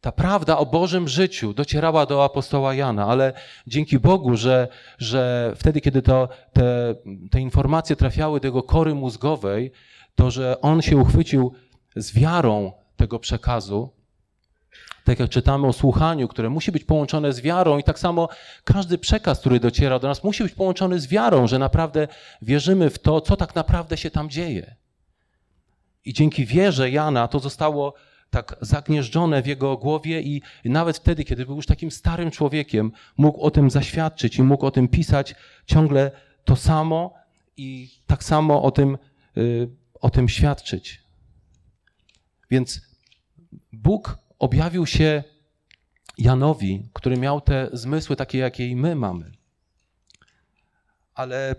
ta 0.01 0.11
prawda 0.11 0.57
o 0.57 0.65
Bożym 0.65 1.07
życiu 1.07 1.53
docierała 1.53 2.05
do 2.05 2.23
apostoła 2.23 2.73
Jana, 2.73 3.07
ale 3.07 3.33
dzięki 3.67 3.99
Bogu, 3.99 4.35
że, 4.35 4.67
że 4.97 5.53
wtedy, 5.55 5.81
kiedy 5.81 6.01
to, 6.01 6.29
te, 6.53 6.95
te 7.31 7.41
informacje 7.41 7.95
trafiały 7.95 8.39
do 8.39 8.47
jego 8.47 8.63
kory 8.63 8.95
mózgowej, 8.95 9.71
to 10.15 10.31
że 10.31 10.61
on 10.61 10.81
się 10.81 10.97
uchwycił 10.97 11.53
z 11.95 12.13
wiarą 12.13 12.71
tego 12.95 13.19
przekazu, 13.19 13.93
tak 15.03 15.19
jak 15.19 15.29
czytamy 15.29 15.67
o 15.67 15.73
słuchaniu, 15.73 16.27
które 16.27 16.49
musi 16.49 16.71
być 16.71 16.83
połączone 16.83 17.33
z 17.33 17.41
wiarą, 17.41 17.77
i 17.77 17.83
tak 17.83 17.99
samo 17.99 18.29
każdy 18.63 18.97
przekaz, 18.97 19.39
który 19.39 19.59
dociera 19.59 19.99
do 19.99 20.07
nas, 20.07 20.23
musi 20.23 20.43
być 20.43 20.53
połączony 20.53 20.99
z 20.99 21.07
wiarą, 21.07 21.47
że 21.47 21.59
naprawdę 21.59 22.07
wierzymy 22.41 22.89
w 22.89 22.99
to, 22.99 23.21
co 23.21 23.37
tak 23.37 23.55
naprawdę 23.55 23.97
się 23.97 24.11
tam 24.11 24.29
dzieje. 24.29 24.75
I 26.05 26.13
dzięki 26.13 26.45
wierze 26.45 26.89
Jana 26.89 27.27
to 27.27 27.39
zostało 27.39 27.93
tak 28.29 28.55
zagnieżdżone 28.61 29.41
w 29.41 29.47
jego 29.47 29.77
głowie 29.77 30.21
i 30.21 30.41
nawet 30.65 30.97
wtedy, 30.97 31.23
kiedy 31.23 31.45
był 31.45 31.55
już 31.55 31.65
takim 31.65 31.91
starym 31.91 32.31
człowiekiem, 32.31 32.91
mógł 33.17 33.41
o 33.41 33.51
tym 33.51 33.69
zaświadczyć 33.69 34.37
i 34.37 34.43
mógł 34.43 34.65
o 34.65 34.71
tym 34.71 34.87
pisać 34.87 35.35
ciągle 35.65 36.11
to 36.45 36.55
samo 36.55 37.13
i 37.57 37.89
tak 38.07 38.23
samo 38.23 38.63
o 38.63 38.71
tym, 38.71 38.97
y, 39.37 39.69
o 39.93 40.09
tym 40.09 40.29
świadczyć. 40.29 41.03
Więc 42.51 42.81
Bóg 43.73 44.17
objawił 44.41 44.85
się 44.85 45.23
Janowi, 46.17 46.89
który 46.93 47.17
miał 47.17 47.41
te 47.41 47.69
zmysły 47.73 48.15
takie, 48.15 48.37
jakie 48.37 48.67
i 48.67 48.75
my 48.75 48.95
mamy. 48.95 49.31
Ale 51.13 51.55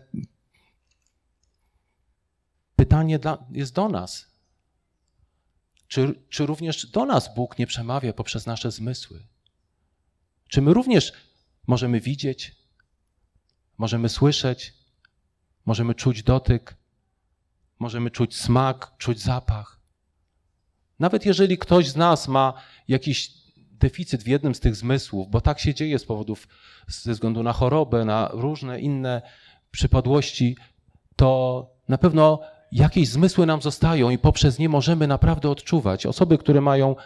pytanie 2.76 3.18
jest 3.50 3.74
do 3.74 3.88
nas. 3.88 4.26
Czy, 5.88 6.22
czy 6.28 6.46
również 6.46 6.86
do 6.86 7.06
nas 7.06 7.34
Bóg 7.34 7.58
nie 7.58 7.66
przemawia 7.66 8.12
poprzez 8.12 8.46
nasze 8.46 8.70
zmysły? 8.70 9.26
Czy 10.48 10.62
my 10.62 10.74
również 10.74 11.12
możemy 11.66 12.00
widzieć, 12.00 12.56
możemy 13.78 14.08
słyszeć, 14.08 14.74
możemy 15.64 15.94
czuć 15.94 16.22
dotyk, 16.22 16.76
możemy 17.78 18.10
czuć 18.10 18.36
smak, 18.36 18.92
czuć 18.98 19.20
zapach? 19.20 19.81
Nawet 21.02 21.26
jeżeli 21.26 21.58
ktoś 21.58 21.88
z 21.88 21.96
nas 21.96 22.28
ma 22.28 22.52
jakiś 22.88 23.32
deficyt 23.56 24.22
w 24.22 24.26
jednym 24.26 24.54
z 24.54 24.60
tych 24.60 24.76
zmysłów, 24.76 25.30
bo 25.30 25.40
tak 25.40 25.58
się 25.58 25.74
dzieje 25.74 25.98
z 25.98 26.04
powodów, 26.04 26.48
ze 26.88 27.12
względu 27.12 27.42
na 27.42 27.52
chorobę, 27.52 28.04
na 28.04 28.28
różne 28.32 28.80
inne 28.80 29.22
przypadłości, 29.70 30.56
to 31.16 31.70
na 31.88 31.98
pewno 31.98 32.40
jakieś 32.72 33.08
zmysły 33.08 33.46
nam 33.46 33.62
zostają 33.62 34.10
i 34.10 34.18
poprzez 34.18 34.58
nie 34.58 34.68
możemy 34.68 35.06
naprawdę 35.06 35.50
odczuwać. 35.50 36.06
Osoby, 36.06 36.38
które 36.38 36.60
mają, 36.60 36.96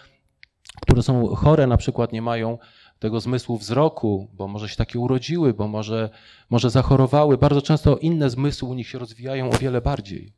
które 0.80 1.02
są 1.02 1.34
chore, 1.34 1.66
na 1.66 1.76
przykład 1.76 2.12
nie 2.12 2.22
mają 2.22 2.58
tego 2.98 3.20
zmysłu 3.20 3.58
wzroku, 3.58 4.30
bo 4.32 4.48
może 4.48 4.68
się 4.68 4.76
takie 4.76 4.98
urodziły, 4.98 5.54
bo 5.54 5.68
może, 5.68 6.10
może 6.50 6.70
zachorowały. 6.70 7.38
Bardzo 7.38 7.62
często 7.62 7.96
inne 7.96 8.30
zmysły 8.30 8.68
u 8.68 8.74
nich 8.74 8.88
się 8.88 8.98
rozwijają 8.98 9.50
o 9.50 9.58
wiele 9.58 9.80
bardziej. 9.80 10.32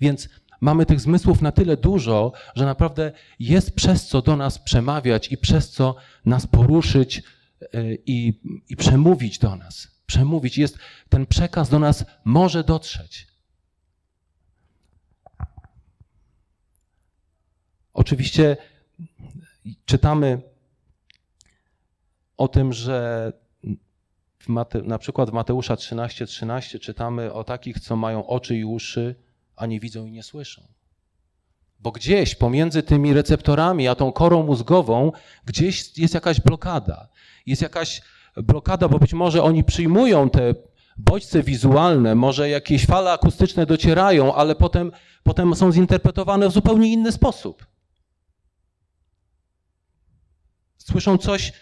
Więc 0.00 0.28
mamy 0.60 0.86
tych 0.86 1.00
zmysłów 1.00 1.42
na 1.42 1.52
tyle 1.52 1.76
dużo, 1.76 2.32
że 2.54 2.64
naprawdę 2.64 3.12
jest 3.38 3.74
przez 3.74 4.06
co 4.06 4.22
do 4.22 4.36
nas 4.36 4.58
przemawiać 4.58 5.32
i 5.32 5.38
przez 5.38 5.70
co 5.70 5.96
nas 6.24 6.46
poruszyć 6.46 7.22
e, 7.62 7.94
i, 7.94 8.40
i 8.68 8.76
przemówić 8.76 9.38
do 9.38 9.56
nas. 9.56 9.88
Przemówić. 10.06 10.58
Jest, 10.58 10.78
ten 11.08 11.26
przekaz 11.26 11.68
do 11.68 11.78
nas 11.78 12.04
może 12.24 12.64
dotrzeć. 12.64 13.28
Oczywiście 17.92 18.56
czytamy 19.84 20.42
o 22.36 22.48
tym, 22.48 22.72
że 22.72 23.32
Mate, 24.48 24.82
na 24.82 24.98
przykład 24.98 25.30
w 25.30 25.32
Mateusza 25.32 25.74
13:13 25.74 26.26
13 26.26 26.78
czytamy 26.78 27.32
o 27.32 27.44
takich, 27.44 27.80
co 27.80 27.96
mają 27.96 28.26
oczy 28.26 28.56
i 28.56 28.64
uszy, 28.64 29.14
a 29.58 29.66
nie 29.66 29.80
widzą 29.80 30.06
i 30.06 30.12
nie 30.12 30.22
słyszą. 30.22 30.62
Bo 31.80 31.92
gdzieś 31.92 32.34
pomiędzy 32.34 32.82
tymi 32.82 33.12
receptorami 33.12 33.88
a 33.88 33.94
tą 33.94 34.12
korą 34.12 34.42
mózgową, 34.42 35.12
gdzieś 35.44 35.98
jest 35.98 36.14
jakaś 36.14 36.40
blokada. 36.40 37.08
Jest 37.46 37.62
jakaś 37.62 38.02
blokada, 38.36 38.88
bo 38.88 38.98
być 38.98 39.14
może 39.14 39.42
oni 39.42 39.64
przyjmują 39.64 40.30
te 40.30 40.54
bodźce 40.96 41.42
wizualne, 41.42 42.14
może 42.14 42.50
jakieś 42.50 42.86
fale 42.86 43.12
akustyczne 43.12 43.66
docierają, 43.66 44.34
ale 44.34 44.54
potem, 44.54 44.92
potem 45.22 45.54
są 45.54 45.72
zinterpretowane 45.72 46.48
w 46.48 46.52
zupełnie 46.52 46.92
inny 46.92 47.12
sposób. 47.12 47.66
Słyszą 50.78 51.18
coś, 51.18 51.52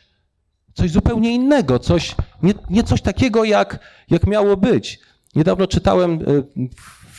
coś 0.74 0.90
zupełnie 0.90 1.34
innego, 1.34 1.78
coś, 1.78 2.14
nie, 2.42 2.54
nie 2.70 2.82
coś 2.82 3.02
takiego, 3.02 3.44
jak, 3.44 3.78
jak 4.10 4.26
miało 4.26 4.56
być. 4.56 5.00
Niedawno 5.34 5.66
czytałem 5.66 6.12
e, 6.12 6.24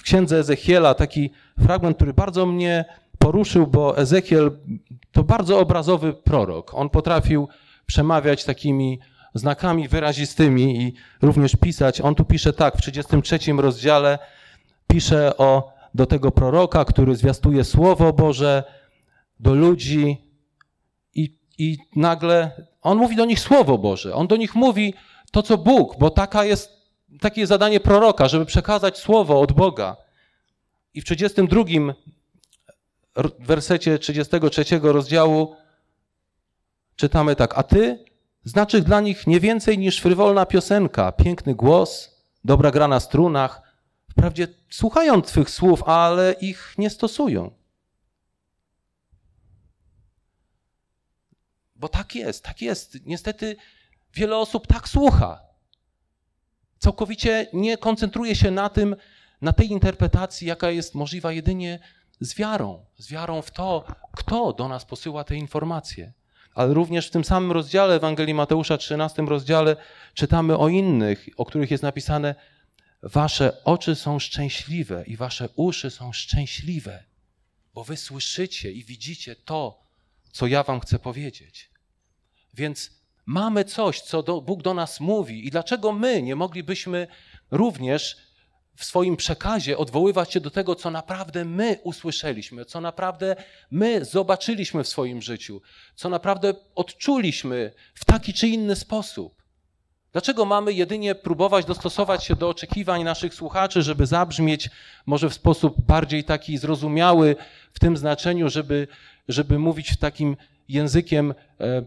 księdze 0.08 0.38
Ezechiela 0.40 0.94
taki 0.94 1.32
fragment, 1.60 1.96
który 1.96 2.14
bardzo 2.14 2.46
mnie 2.46 2.86
poruszył, 3.20 3.68
bo 3.68 3.98
Ezechiel 3.98 4.52
to 5.12 5.24
bardzo 5.24 5.60
obrazowy 5.60 6.14
prorok. 6.14 6.74
On 6.74 6.90
potrafił 6.90 7.48
przemawiać 7.86 8.46
takimi 8.46 9.00
znakami 9.34 9.88
wyrazistymi 9.88 10.82
i 10.82 10.94
również 11.22 11.56
pisać. 11.56 12.02
On 12.02 12.16
tu 12.16 12.26
pisze 12.26 12.54
tak, 12.54 12.78
w 12.78 12.82
33 12.82 13.40
rozdziale 13.58 14.20
pisze 14.88 15.38
o, 15.38 15.74
do 15.96 16.06
tego 16.06 16.32
proroka, 16.32 16.86
który 16.86 17.16
zwiastuje 17.16 17.64
Słowo 17.64 18.14
Boże 18.14 18.64
do 19.40 19.54
ludzi, 19.54 20.28
i 21.58 21.78
nagle 21.96 22.52
on 22.82 22.98
mówi 22.98 23.16
do 23.16 23.26
nich 23.26 23.40
Słowo 23.40 23.78
Boże. 23.78 24.14
On 24.16 24.28
do 24.28 24.36
nich 24.38 24.56
mówi 24.56 24.94
to, 25.32 25.44
co 25.44 25.58
Bóg, 25.58 26.00
bo 26.00 26.10
taka 26.10 26.46
jest, 26.46 26.76
takie 27.20 27.48
zadanie 27.48 27.80
proroka, 27.80 28.28
żeby 28.28 28.46
przekazać 28.46 28.98
Słowo 28.98 29.42
od 29.42 29.52
Boga. 29.52 29.98
I 30.94 31.02
w 31.02 31.06
32 31.06 31.64
wersecie 33.40 34.00
33 34.00 34.80
rozdziału 34.82 35.56
czytamy 36.96 37.36
tak, 37.36 37.58
a 37.58 37.64
ty 37.64 38.06
znaczy 38.44 38.82
dla 38.82 39.02
nich 39.02 39.28
nie 39.28 39.40
więcej 39.40 39.78
niż 39.78 40.00
frywolna 40.00 40.46
piosenka, 40.46 41.12
piękny 41.12 41.56
głos, 41.56 42.18
dobra 42.44 42.72
gra 42.72 42.88
na 42.88 43.00
strunach. 43.00 43.62
Wprawdzie 44.12 44.48
słuchają 44.70 45.22
Twych 45.22 45.50
słów, 45.50 45.84
ale 45.84 46.34
ich 46.42 46.74
nie 46.78 46.90
stosują. 46.90 47.52
Bo 51.76 51.90
tak 51.90 52.16
jest, 52.16 52.44
tak 52.44 52.62
jest. 52.62 52.98
Niestety 53.06 53.56
wiele 54.14 54.38
osób 54.38 54.68
tak 54.68 54.90
słucha. 54.90 55.47
Całkowicie 56.79 57.48
nie 57.53 57.77
koncentruje 57.77 58.36
się 58.36 58.51
na 58.51 58.69
tym, 58.69 58.96
na 59.41 59.53
tej 59.53 59.72
interpretacji, 59.72 60.48
jaka 60.48 60.72
jest 60.72 60.96
możliwa 60.96 61.31
jedynie 61.31 61.79
z 62.19 62.36
wiarą. 62.36 62.86
Z 62.98 63.12
wiarą 63.12 63.41
w 63.41 63.51
to, 63.51 63.86
kto 64.12 64.53
do 64.53 64.67
nas 64.67 64.86
posyła 64.86 65.24
te 65.24 65.36
informacje. 65.36 66.13
Ale 66.53 66.74
również 66.74 67.07
w 67.07 67.12
tym 67.12 67.24
samym 67.24 67.51
rozdziale 67.51 67.96
Ewangelii 67.96 68.34
Mateusza, 68.34 68.77
13 68.77 69.22
rozdziale, 69.22 69.75
czytamy 70.13 70.57
o 70.57 70.69
innych, 70.69 71.29
o 71.38 71.46
których 71.46 71.72
jest 71.72 71.84
napisane: 71.84 72.36
Wasze 73.03 73.63
oczy 73.63 73.96
są 73.96 74.19
szczęśliwe 74.19 75.03
i 75.07 75.17
wasze 75.17 75.50
uszy 75.55 75.89
są 75.89 76.13
szczęśliwe, 76.13 77.03
bo 77.74 77.84
wy 77.84 77.98
słyszycie 77.98 78.72
i 78.72 78.84
widzicie 78.84 79.36
to, 79.36 79.84
co 80.31 80.48
ja 80.48 80.63
wam 80.63 80.79
chcę 80.79 81.00
powiedzieć. 81.00 81.69
Więc 82.53 82.91
mamy 83.27 83.65
coś, 83.65 84.01
co 84.01 84.24
do, 84.24 84.41
Bóg 84.41 84.62
do 84.62 84.74
nas 84.74 85.00
mówi, 85.00 85.48
i 85.48 85.51
dlaczego 85.51 85.91
my 85.91 86.22
nie 86.22 86.36
moglibyśmy 86.36 87.07
również 87.51 88.17
w 88.75 88.86
swoim 88.86 89.17
przekazie 89.17 89.77
odwoływać 89.77 90.34
się 90.34 90.39
do 90.39 90.51
tego, 90.51 90.75
co 90.75 90.91
naprawdę 90.91 91.46
my 91.46 91.79
usłyszeliśmy, 91.84 92.65
co 92.65 92.81
naprawdę 92.81 93.36
my 93.72 94.05
zobaczyliśmy 94.05 94.84
w 94.84 94.88
swoim 94.88 95.22
życiu, 95.22 95.62
co 95.96 96.10
naprawdę 96.10 96.53
odczuliśmy 96.75 97.72
w 97.93 98.05
taki 98.05 98.34
czy 98.34 98.48
inny 98.48 98.75
sposób. 98.75 99.38
Dlaczego 100.12 100.46
mamy 100.46 100.74
jedynie 100.74 101.15
próbować 101.15 101.65
dostosować 101.65 102.24
się 102.24 102.36
do 102.36 102.50
oczekiwań 102.50 103.03
naszych 103.03 103.34
słuchaczy, 103.34 103.81
żeby 103.81 104.05
zabrzmieć 104.05 104.69
może 105.05 105.29
w 105.29 105.34
sposób 105.34 105.81
bardziej 105.81 106.24
taki 106.24 106.57
zrozumiały, 106.57 107.36
w 107.74 107.79
tym 107.79 107.98
znaczeniu, 107.98 108.50
żeby, 108.50 108.88
żeby 109.27 109.60
mówić 109.60 109.98
takim 109.98 110.38
językiem, 110.67 111.34
e, 111.60 111.86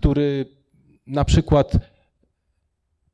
który 0.00 0.46
na 1.06 1.24
przykład 1.24 1.72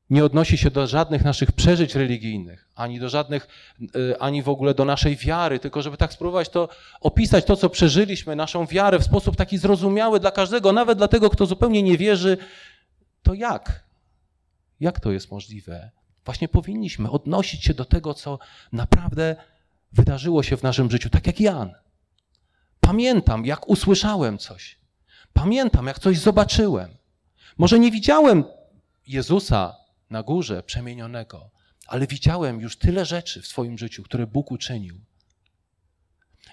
nie 0.09 0.25
odnosi 0.25 0.57
się 0.57 0.71
do 0.71 0.87
żadnych 0.87 1.23
naszych 1.23 1.51
przeżyć 1.51 1.95
religijnych, 1.95 2.69
ani 2.75 2.99
do 2.99 3.09
żadnych, 3.09 3.47
e, 3.81 4.21
ani 4.21 4.43
w 4.43 4.49
ogóle 4.49 4.73
do 4.73 4.85
naszej 4.85 5.15
wiary, 5.15 5.59
tylko 5.59 5.81
żeby 5.81 5.97
tak 5.97 6.13
spróbować 6.13 6.49
to 6.49 6.69
opisać, 7.01 7.45
to 7.45 7.55
co 7.55 7.69
przeżyliśmy, 7.69 8.35
naszą 8.35 8.65
wiarę 8.65 8.99
w 8.99 9.03
sposób 9.03 9.35
taki 9.35 9.57
zrozumiały 9.57 10.19
dla 10.19 10.31
każdego, 10.31 10.73
nawet 10.73 10.97
dla 10.97 11.07
tego, 11.07 11.29
kto 11.29 11.45
zupełnie 11.45 11.83
nie 11.83 11.97
wierzy, 11.97 12.37
to 13.23 13.33
jak? 13.33 13.83
Jak 14.79 14.99
to 14.99 15.11
jest 15.11 15.31
możliwe? 15.31 15.91
Właśnie 16.25 16.47
powinniśmy 16.47 17.09
odnosić 17.09 17.63
się 17.63 17.73
do 17.73 17.85
tego, 17.85 18.13
co 18.13 18.39
naprawdę 18.71 19.35
wydarzyło 19.91 20.43
się 20.43 20.57
w 20.57 20.63
naszym 20.63 20.91
życiu, 20.91 21.09
tak 21.09 21.27
jak 21.27 21.39
Jan. 21.39 21.73
Pamiętam, 22.79 23.45
jak 23.45 23.69
usłyszałem 23.69 24.37
coś. 24.37 24.86
Pamiętam, 25.33 25.87
jak 25.87 25.99
coś 25.99 26.19
zobaczyłem. 26.19 26.97
Może 27.57 27.79
nie 27.79 27.91
widziałem 27.91 28.43
Jezusa 29.07 29.75
na 30.09 30.23
górze 30.23 30.63
przemienionego, 30.63 31.49
ale 31.87 32.07
widziałem 32.07 32.61
już 32.61 32.77
tyle 32.77 33.05
rzeczy 33.05 33.41
w 33.41 33.47
swoim 33.47 33.77
życiu, 33.77 34.03
które 34.03 34.27
Bóg 34.27 34.51
uczynił. 34.51 34.99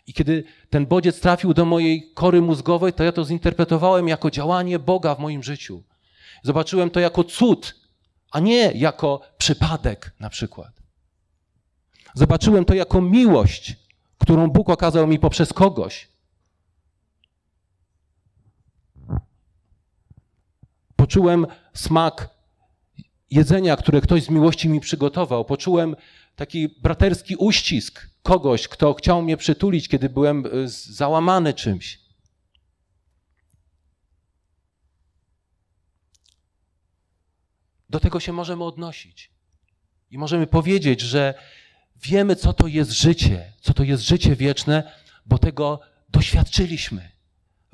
I 0.07 0.13
kiedy 0.13 0.45
ten 0.71 0.87
bodziec 0.87 1.21
trafił 1.21 1.55
do 1.55 1.65
mojej 1.65 2.13
kory 2.15 2.43
mózgowej, 2.43 2.93
to 2.93 3.05
ja 3.05 3.13
to 3.13 3.25
zinterpretowałem 3.25 4.09
jako 4.09 4.31
działanie 4.31 4.79
Boga 4.79 5.15
w 5.15 5.19
moim 5.19 5.43
życiu. 5.43 5.83
Zobaczyłem 6.43 6.91
to 6.91 7.01
jako 7.01 7.25
cud, 7.25 7.75
a 8.31 8.41
nie 8.41 8.73
jako 8.73 9.21
przypadek 9.39 10.15
na 10.21 10.31
przykład. 10.31 10.73
Zobaczyłem 12.15 12.65
to 12.65 12.75
jako 12.75 13.01
miłość, 13.01 13.77
którą 14.19 14.51
Bóg 14.51 14.71
okazał 14.71 15.07
mi 15.07 15.19
poprzez 15.19 15.53
kogoś. 15.53 16.09
Poczułem 20.97 21.47
smak 21.75 22.29
jedzenia, 23.31 23.77
które 23.77 24.01
ktoś 24.01 24.23
z 24.23 24.31
miłości 24.31 24.69
mi 24.69 24.81
przygotował. 24.81 25.45
Poczułem 25.45 25.97
taki 26.37 26.69
braterski 26.69 27.37
uścisk 27.37 28.07
kogoś, 28.23 28.69
kto 28.69 28.95
chciał 28.95 29.23
mnie 29.23 29.37
przytulić, 29.37 29.89
kiedy 29.89 30.09
byłem 30.09 30.47
y, 30.47 30.69
załamany 30.69 31.55
czymś. 31.55 32.01
Do 37.91 38.01
tego 38.01 38.21
się 38.21 38.33
możemy 38.33 38.65
odnosić. 38.65 39.31
I 40.11 40.19
możemy 40.19 40.47
powiedzieć, 40.47 41.01
że 41.01 41.35
wiemy, 41.97 42.37
co 42.37 42.53
to 42.53 42.67
jest 42.67 42.91
życie, 42.91 43.53
co 43.61 43.75
to 43.75 43.83
jest 43.83 44.03
życie 44.03 44.37
wieczne, 44.37 44.93
bo 45.27 45.39
tego 45.39 45.81
doświadczyliśmy. 46.09 47.14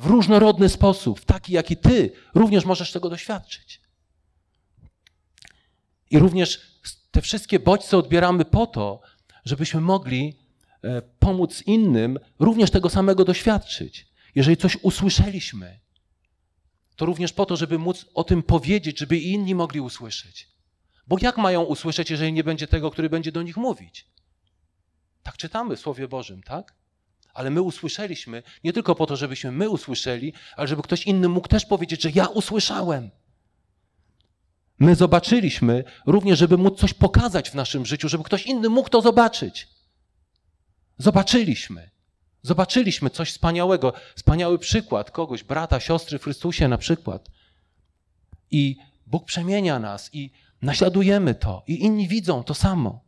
W 0.01 0.07
różnorodny 0.07 0.69
sposób, 0.69 1.21
w 1.21 1.25
taki, 1.25 1.53
jaki 1.53 1.77
ty 1.77 2.13
również 2.35 2.65
możesz 2.65 2.93
tego 2.93 3.11
doświadczyć. 3.11 3.81
I 6.11 6.19
również 6.19 6.81
te 7.11 7.23
wszystkie 7.23 7.59
bodźce 7.59 7.99
odbieramy 7.99 8.45
po 8.45 8.67
to, 8.67 9.01
żebyśmy 9.45 9.81
mogli 9.81 10.39
e, 10.83 11.03
pomóc 11.03 11.63
innym 11.67 12.19
również 12.39 12.71
tego 12.71 12.91
samego 12.91 13.25
doświadczyć. 13.25 14.09
Jeżeli 14.35 14.57
coś 14.57 14.77
usłyszeliśmy, 14.83 15.81
to 16.97 17.07
również 17.07 17.33
po 17.33 17.47
to, 17.47 17.57
żeby 17.57 17.79
móc 17.79 18.07
o 18.15 18.25
tym 18.25 18.43
powiedzieć, 18.43 18.99
żeby 18.99 19.19
i 19.19 19.33
inni 19.33 19.55
mogli 19.55 19.81
usłyszeć. 19.81 20.49
Bo 21.07 21.17
jak 21.21 21.39
mają 21.39 21.63
usłyszeć, 21.63 22.11
jeżeli 22.11 22.33
nie 22.33 22.45
będzie 22.45 22.67
tego, 22.67 22.91
który 22.91 23.11
będzie 23.11 23.33
do 23.33 23.43
nich 23.43 23.57
mówić? 23.57 24.07
Tak 25.23 25.37
czytamy 25.37 25.77
w 25.77 25.81
Słowie 25.81 26.09
Bożym, 26.09 26.43
tak? 26.43 26.80
Ale 27.41 27.51
my 27.51 27.63
usłyszeliśmy 27.63 28.43
nie 28.65 28.73
tylko 28.73 28.95
po 28.95 29.07
to, 29.07 29.17
żebyśmy 29.17 29.53
my 29.53 29.69
usłyszeli, 29.69 30.33
ale 30.57 30.69
żeby 30.69 30.83
ktoś 30.83 31.07
inny 31.07 31.29
mógł 31.29 31.49
też 31.49 31.67
powiedzieć, 31.67 32.03
że 32.03 32.11
ja 32.15 32.27
usłyszałem. 32.27 33.11
My 34.79 34.95
zobaczyliśmy 34.95 35.85
również, 36.07 36.39
żeby 36.39 36.57
móc 36.59 36.79
coś 36.79 36.95
pokazać 36.95 37.51
w 37.51 37.55
naszym 37.55 37.87
życiu, 37.87 38.09
żeby 38.09 38.25
ktoś 38.25 38.47
inny 38.47 38.69
mógł 38.69 38.89
to 38.89 39.01
zobaczyć. 39.01 39.69
Zobaczyliśmy. 40.99 41.91
Zobaczyliśmy 42.43 43.11
coś 43.11 43.31
wspaniałego, 43.31 43.93
wspaniały 44.17 44.59
przykład 44.59 45.11
kogoś, 45.11 45.45
brata, 45.45 45.81
siostry 45.81 46.19
w 46.19 46.23
Chrystusie 46.23 46.69
na 46.69 46.79
przykład. 46.79 47.31
I 48.51 48.77
Bóg 49.07 49.25
przemienia 49.25 49.79
nas 49.79 50.11
i 50.13 50.31
naśladujemy 50.63 51.35
to, 51.35 51.63
i 51.67 51.85
inni 51.85 52.09
widzą 52.09 52.45
to 52.45 52.55
samo. 52.55 53.05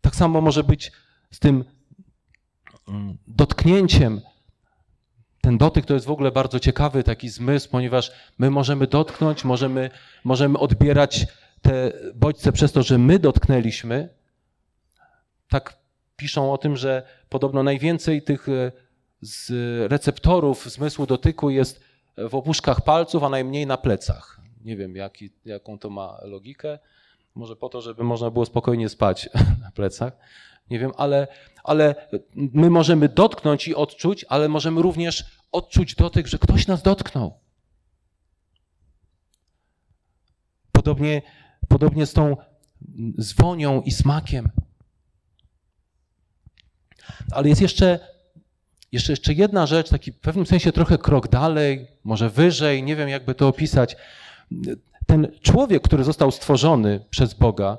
Tak 0.00 0.16
samo 0.16 0.40
może 0.40 0.64
być 0.64 0.92
z 1.30 1.38
tym 1.38 1.77
dotknięciem. 3.26 4.20
Ten 5.40 5.58
dotyk 5.58 5.86
to 5.86 5.94
jest 5.94 6.06
w 6.06 6.10
ogóle 6.10 6.32
bardzo 6.32 6.60
ciekawy 6.60 7.02
taki 7.02 7.28
zmysł, 7.28 7.68
ponieważ 7.70 8.12
my 8.38 8.50
możemy 8.50 8.86
dotknąć, 8.86 9.44
możemy, 9.44 9.90
możemy 10.24 10.58
odbierać 10.58 11.26
te 11.62 11.92
bodźce 12.14 12.52
przez 12.52 12.72
to, 12.72 12.82
że 12.82 12.98
my 12.98 13.18
dotknęliśmy. 13.18 14.08
Tak 15.48 15.78
piszą 16.16 16.52
o 16.52 16.58
tym, 16.58 16.76
że 16.76 17.02
podobno 17.28 17.62
najwięcej 17.62 18.22
tych 18.22 18.48
e, 18.48 18.72
z 19.20 19.50
receptorów 19.90 20.70
zmysłu 20.70 21.06
dotyku 21.06 21.50
jest 21.50 21.80
w 22.18 22.34
opuszkach 22.34 22.80
palców, 22.80 23.22
a 23.22 23.28
najmniej 23.28 23.66
na 23.66 23.76
plecach. 23.76 24.40
Nie 24.64 24.76
wiem, 24.76 24.96
jaki, 24.96 25.30
jaką 25.44 25.78
to 25.78 25.90
ma 25.90 26.18
logikę. 26.22 26.78
Może 27.34 27.56
po 27.56 27.68
to, 27.68 27.80
żeby 27.80 28.04
można 28.04 28.30
było 28.30 28.46
spokojnie 28.46 28.88
spać 28.88 29.30
na 29.64 29.70
plecach. 29.70 30.12
Nie 30.70 30.78
wiem, 30.78 30.92
ale, 30.96 31.28
ale 31.64 31.94
my 32.34 32.70
możemy 32.70 33.08
dotknąć 33.08 33.68
i 33.68 33.74
odczuć, 33.74 34.24
ale 34.28 34.48
możemy 34.48 34.82
również 34.82 35.24
odczuć 35.52 35.94
dotyk, 35.94 36.26
że 36.26 36.38
ktoś 36.38 36.66
nas 36.66 36.82
dotknął. 36.82 37.40
Podobnie, 40.72 41.22
podobnie 41.68 42.06
z 42.06 42.12
tą 42.12 42.36
zwonią 43.18 43.82
i 43.82 43.90
smakiem. 43.90 44.48
Ale 47.32 47.48
jest 47.48 47.60
jeszcze, 47.60 48.00
jeszcze, 48.92 49.12
jeszcze 49.12 49.32
jedna 49.32 49.66
rzecz, 49.66 49.88
taki 49.88 50.12
w 50.12 50.20
pewnym 50.20 50.46
sensie 50.46 50.72
trochę 50.72 50.98
krok 50.98 51.28
dalej, 51.28 51.88
może 52.04 52.30
wyżej, 52.30 52.82
nie 52.82 52.96
wiem 52.96 53.08
jakby 53.08 53.34
to 53.34 53.48
opisać. 53.48 53.96
Ten 55.06 55.28
człowiek, 55.42 55.82
który 55.82 56.04
został 56.04 56.30
stworzony 56.30 57.04
przez 57.10 57.34
Boga, 57.34 57.78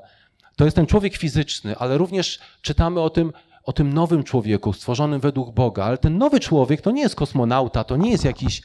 to 0.59 0.65
jest 0.65 0.75
ten 0.75 0.85
człowiek 0.85 1.17
fizyczny, 1.17 1.75
ale 1.77 1.97
również 1.97 2.39
czytamy 2.61 2.99
o 2.99 3.09
tym, 3.09 3.33
o 3.63 3.73
tym 3.73 3.93
nowym 3.93 4.23
człowieku, 4.23 4.73
stworzonym 4.73 5.19
według 5.19 5.55
Boga. 5.55 5.83
Ale 5.83 5.97
ten 5.97 6.17
nowy 6.17 6.39
człowiek 6.39 6.81
to 6.81 6.91
nie 6.91 7.01
jest 7.01 7.15
kosmonauta, 7.15 7.83
to 7.83 7.97
nie 7.97 8.11
jest 8.11 8.25
jakiś, 8.25 8.61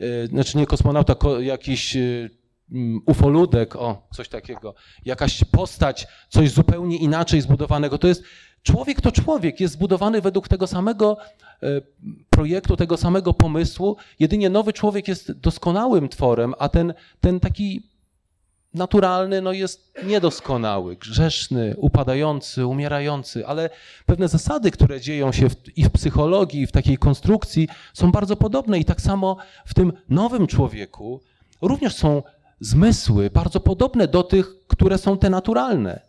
yy, 0.00 0.26
znaczy 0.26 0.58
nie 0.58 0.66
kosmonauta, 0.66 1.14
ko, 1.14 1.40
jakiś 1.40 1.94
yy, 1.94 2.30
mm, 2.72 3.00
ufoludek, 3.06 3.76
o, 3.76 4.08
coś 4.12 4.28
takiego, 4.28 4.74
jakaś 5.04 5.44
postać, 5.44 6.06
coś 6.28 6.50
zupełnie 6.50 6.96
inaczej 6.96 7.40
zbudowanego. 7.40 7.98
To 7.98 8.08
jest, 8.08 8.22
człowiek 8.62 9.00
to 9.00 9.12
człowiek, 9.12 9.60
jest 9.60 9.74
zbudowany 9.74 10.20
według 10.20 10.48
tego 10.48 10.66
samego 10.66 11.16
e, 11.62 11.80
projektu, 12.30 12.76
tego 12.76 12.96
samego 12.96 13.34
pomysłu, 13.34 13.96
jedynie 14.18 14.50
nowy 14.50 14.72
człowiek 14.72 15.08
jest 15.08 15.32
doskonałym 15.32 16.08
tworem, 16.08 16.54
a 16.58 16.68
ten, 16.68 16.94
ten 17.20 17.40
taki 17.40 17.93
naturalny 18.74 19.42
no 19.42 19.52
jest 19.52 19.94
niedoskonały, 20.04 20.96
grzeszny, 20.96 21.74
upadający, 21.76 22.66
umierający, 22.66 23.46
ale 23.46 23.70
pewne 24.06 24.28
zasady, 24.28 24.70
które 24.70 25.00
dzieją 25.00 25.32
się 25.32 25.50
w, 25.50 25.78
i 25.78 25.84
w 25.84 25.90
psychologii, 25.90 26.60
i 26.62 26.66
w 26.66 26.72
takiej 26.72 26.98
konstrukcji 26.98 27.68
są 27.92 28.12
bardzo 28.12 28.36
podobne 28.36 28.78
i 28.78 28.84
tak 28.84 29.00
samo 29.00 29.36
w 29.66 29.74
tym 29.74 29.92
nowym 30.08 30.46
człowieku 30.46 31.20
również 31.62 31.94
są 31.94 32.22
zmysły 32.60 33.30
bardzo 33.30 33.60
podobne 33.60 34.08
do 34.08 34.22
tych, 34.22 34.66
które 34.66 34.98
są 34.98 35.18
te 35.18 35.30
naturalne, 35.30 36.00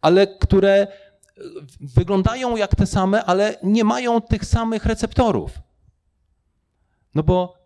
ale 0.00 0.26
które 0.26 0.72
e, 0.72 0.88
wyglądają 1.80 2.56
jak 2.56 2.76
te 2.76 2.86
same, 2.86 3.24
ale 3.24 3.56
nie 3.62 3.84
mają 3.84 4.20
tych 4.20 4.44
samych 4.44 4.86
receptorów. 4.86 5.50
No 7.14 7.22
bo 7.22 7.59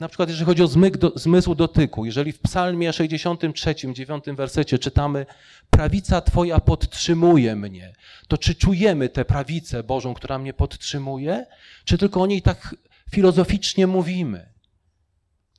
na 0.00 0.08
przykład, 0.08 0.28
jeżeli 0.28 0.46
chodzi 0.46 0.62
o 0.62 0.68
do, 0.98 1.12
zmysł 1.18 1.54
dotyku, 1.54 2.04
jeżeli 2.04 2.32
w 2.32 2.38
Psalmie 2.38 2.92
63, 2.92 3.74
9 3.92 4.24
wersecie 4.36 4.78
czytamy: 4.78 5.26
Prawica 5.70 6.20
Twoja 6.20 6.60
podtrzymuje 6.60 7.56
mnie, 7.56 7.92
to 8.28 8.38
czy 8.38 8.54
czujemy 8.54 9.08
tę 9.08 9.24
prawicę 9.24 9.82
Bożą, 9.82 10.14
która 10.14 10.38
mnie 10.38 10.52
podtrzymuje, 10.52 11.46
czy 11.84 11.98
tylko 11.98 12.22
o 12.22 12.26
niej 12.26 12.42
tak 12.42 12.74
filozoficznie 13.10 13.86
mówimy? 13.86 14.52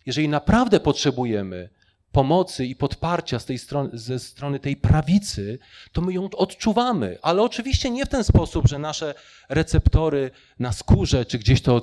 Jeżeli 0.06 0.30
naprawdę 0.30 0.80
potrzebujemy 0.80 1.70
pomocy 2.12 2.66
i 2.66 2.76
podparcia 2.76 3.40
z 3.40 3.46
tej 3.46 3.58
strony, 3.58 3.90
ze 3.94 4.20
strony 4.20 4.60
tej 4.60 4.78
prawicy, 4.78 5.60
to 5.92 6.02
my 6.02 6.14
ją 6.14 6.30
odczuwamy. 6.30 7.18
Ale 7.22 7.42
oczywiście 7.42 7.90
nie 7.90 8.06
w 8.06 8.10
ten 8.10 8.24
sposób, 8.24 8.68
że 8.68 8.80
nasze 8.80 9.14
receptory 9.50 10.32
na 10.60 10.72
skórze 10.72 11.26
czy 11.26 11.40
gdzieś 11.40 11.62
to 11.62 11.82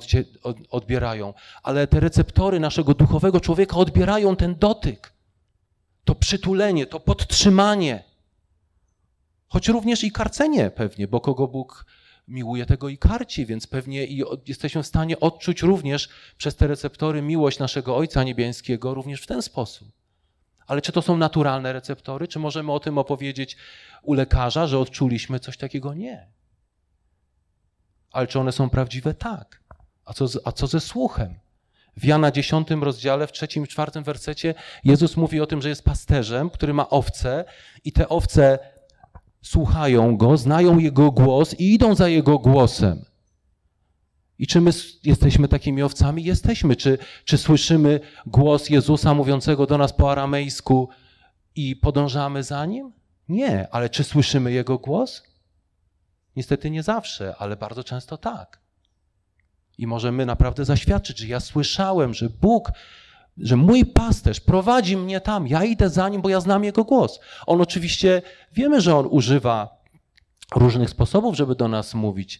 odbierają, 0.69 1.33
ale 1.63 1.87
te 1.87 1.99
receptory 1.99 2.59
naszego 2.59 2.93
duchowego 2.93 3.39
człowieka 3.39 3.77
odbierają 3.77 4.35
ten 4.35 4.55
dotyk, 4.55 5.13
to 6.05 6.15
przytulenie, 6.15 6.85
to 6.85 6.99
podtrzymanie. 6.99 8.03
Choć 9.47 9.67
również 9.67 10.03
i 10.03 10.11
karcenie 10.11 10.71
pewnie, 10.71 11.07
bo 11.07 11.21
kogo 11.21 11.47
Bóg 11.47 11.85
miłuje, 12.27 12.65
tego 12.65 12.89
i 12.89 12.97
karci, 12.97 13.45
więc 13.45 13.67
pewnie 13.67 14.05
i 14.05 14.23
jesteśmy 14.47 14.83
w 14.83 14.87
stanie 14.87 15.19
odczuć 15.19 15.61
również 15.61 16.09
przez 16.37 16.55
te 16.55 16.67
receptory 16.67 17.21
miłość 17.21 17.59
naszego 17.59 17.97
Ojca 17.97 18.23
Niebieskiego 18.23 18.93
również 18.93 19.21
w 19.21 19.27
ten 19.27 19.41
sposób. 19.41 19.98
Ale 20.69 20.81
czy 20.81 20.91
to 20.91 21.01
są 21.01 21.17
naturalne 21.17 21.73
receptory? 21.73 22.27
Czy 22.27 22.39
możemy 22.39 22.71
o 22.71 22.79
tym 22.79 22.97
opowiedzieć 22.97 23.57
u 24.03 24.13
lekarza, 24.13 24.67
że 24.67 24.79
odczuliśmy 24.79 25.39
coś 25.39 25.57
takiego? 25.57 25.93
Nie. 25.93 26.27
Ale 28.11 28.27
czy 28.27 28.39
one 28.39 28.51
są 28.51 28.69
prawdziwe? 28.69 29.13
Tak. 29.13 29.63
A 30.05 30.13
co, 30.13 30.25
a 30.45 30.51
co 30.51 30.67
ze 30.67 30.79
słuchem? 30.79 31.39
W 31.97 32.05
Jana 32.05 32.31
10 32.31 32.67
rozdziale, 32.81 33.27
w 33.27 33.31
trzecim 33.31 33.63
i 33.63 33.67
czwartym 33.67 34.03
wersecie 34.03 34.53
Jezus 34.83 35.17
mówi 35.17 35.41
o 35.41 35.45
tym, 35.45 35.61
że 35.61 35.69
jest 35.69 35.83
pasterzem, 35.83 36.49
który 36.49 36.73
ma 36.73 36.89
owce 36.89 37.45
i 37.83 37.91
te 37.91 38.09
owce 38.09 38.59
słuchają 39.41 40.17
Go, 40.17 40.37
znają 40.37 40.77
Jego 40.77 41.11
głos 41.11 41.53
i 41.59 41.73
idą 41.73 41.95
za 41.95 42.07
Jego 42.07 42.39
głosem. 42.39 43.05
I 44.39 44.47
czy 44.47 44.61
my 44.61 44.71
jesteśmy 45.03 45.47
takimi 45.47 45.83
owcami? 45.83 46.23
Jesteśmy. 46.23 46.75
Czy, 46.75 46.97
czy 47.25 47.37
słyszymy 47.37 47.99
głos 48.25 48.69
Jezusa 48.69 49.13
mówiącego 49.13 49.65
do 49.65 49.77
nas 49.77 49.93
po 49.93 50.11
aramejsku 50.11 50.89
i 51.55 51.75
podążamy 51.75 52.43
za 52.43 52.65
nim? 52.65 52.91
Nie, 53.29 53.67
ale 53.71 53.89
czy 53.89 54.03
słyszymy 54.03 54.51
Jego 54.51 54.77
głos? 54.77 55.23
Niestety 56.35 56.69
nie 56.69 56.83
zawsze, 56.83 57.35
ale 57.39 57.55
bardzo 57.55 57.83
często 57.83 58.17
tak. 58.17 58.59
I 59.77 59.87
możemy 59.87 60.25
naprawdę 60.25 60.65
zaświadczyć, 60.65 61.17
że 61.17 61.27
ja 61.27 61.39
słyszałem, 61.39 62.13
że 62.13 62.29
Bóg, 62.29 62.71
że 63.37 63.55
mój 63.55 63.85
pasterz 63.85 64.39
prowadzi 64.39 64.97
mnie 64.97 65.21
tam, 65.21 65.47
ja 65.47 65.63
idę 65.63 65.89
za 65.89 66.09
nim, 66.09 66.21
bo 66.21 66.29
ja 66.29 66.39
znam 66.39 66.63
Jego 66.63 66.83
głos. 66.83 67.19
On 67.45 67.61
oczywiście, 67.61 68.21
wiemy, 68.53 68.81
że 68.81 68.95
On 68.95 69.07
używa 69.09 69.79
różnych 70.55 70.89
sposobów, 70.89 71.35
żeby 71.35 71.55
do 71.55 71.67
nas 71.67 71.93
mówić, 71.93 72.39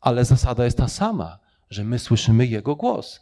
ale 0.00 0.24
zasada 0.24 0.64
jest 0.64 0.78
ta 0.78 0.88
sama, 0.88 1.38
że 1.70 1.84
my 1.84 1.98
słyszymy 1.98 2.46
Jego 2.46 2.76
głos. 2.76 3.20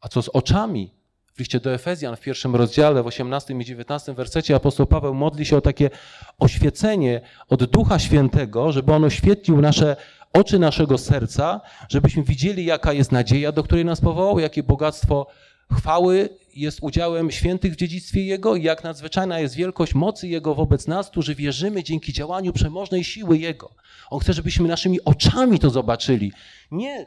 A 0.00 0.08
co 0.08 0.22
z 0.22 0.28
oczami? 0.28 0.94
W 1.34 1.38
liście 1.38 1.60
do 1.60 1.74
Efezjan 1.74 2.16
w 2.16 2.20
pierwszym 2.20 2.56
rozdziale, 2.56 3.02
w 3.02 3.06
18 3.06 3.54
i 3.54 3.64
19 3.64 4.14
wersecie 4.14 4.54
apostoł 4.54 4.86
Paweł 4.86 5.14
modli 5.14 5.46
się 5.46 5.56
o 5.56 5.60
takie 5.60 5.90
oświecenie 6.38 7.20
od 7.48 7.64
Ducha 7.64 7.98
Świętego, 7.98 8.72
żeby 8.72 8.92
on 8.94 9.04
oświetlił 9.04 9.60
nasze 9.60 9.96
oczy 10.32 10.58
naszego 10.58 10.98
serca, 10.98 11.60
żebyśmy 11.88 12.22
widzieli, 12.22 12.64
jaka 12.64 12.92
jest 12.92 13.12
nadzieja, 13.12 13.52
do 13.52 13.62
której 13.62 13.84
nas 13.84 14.00
powołał, 14.00 14.38
jakie 14.38 14.62
bogactwo 14.62 15.26
chwały 15.72 16.28
jest 16.54 16.78
udziałem 16.82 17.30
świętych 17.30 17.72
w 17.72 17.76
dziedzictwie 17.76 18.24
Jego 18.24 18.56
i 18.56 18.62
jak 18.62 18.84
nadzwyczajna 18.84 19.40
jest 19.40 19.54
wielkość 19.54 19.94
mocy 19.94 20.28
Jego 20.28 20.54
wobec 20.54 20.86
nas, 20.86 21.10
którzy 21.10 21.34
wierzymy 21.34 21.82
dzięki 21.82 22.12
działaniu 22.12 22.52
przemożnej 22.52 23.04
siły 23.04 23.38
Jego. 23.38 23.74
On 24.10 24.20
chce, 24.20 24.32
żebyśmy 24.32 24.68
naszymi 24.68 25.04
oczami 25.04 25.58
to 25.58 25.70
zobaczyli. 25.70 26.32
Nie, 26.70 27.06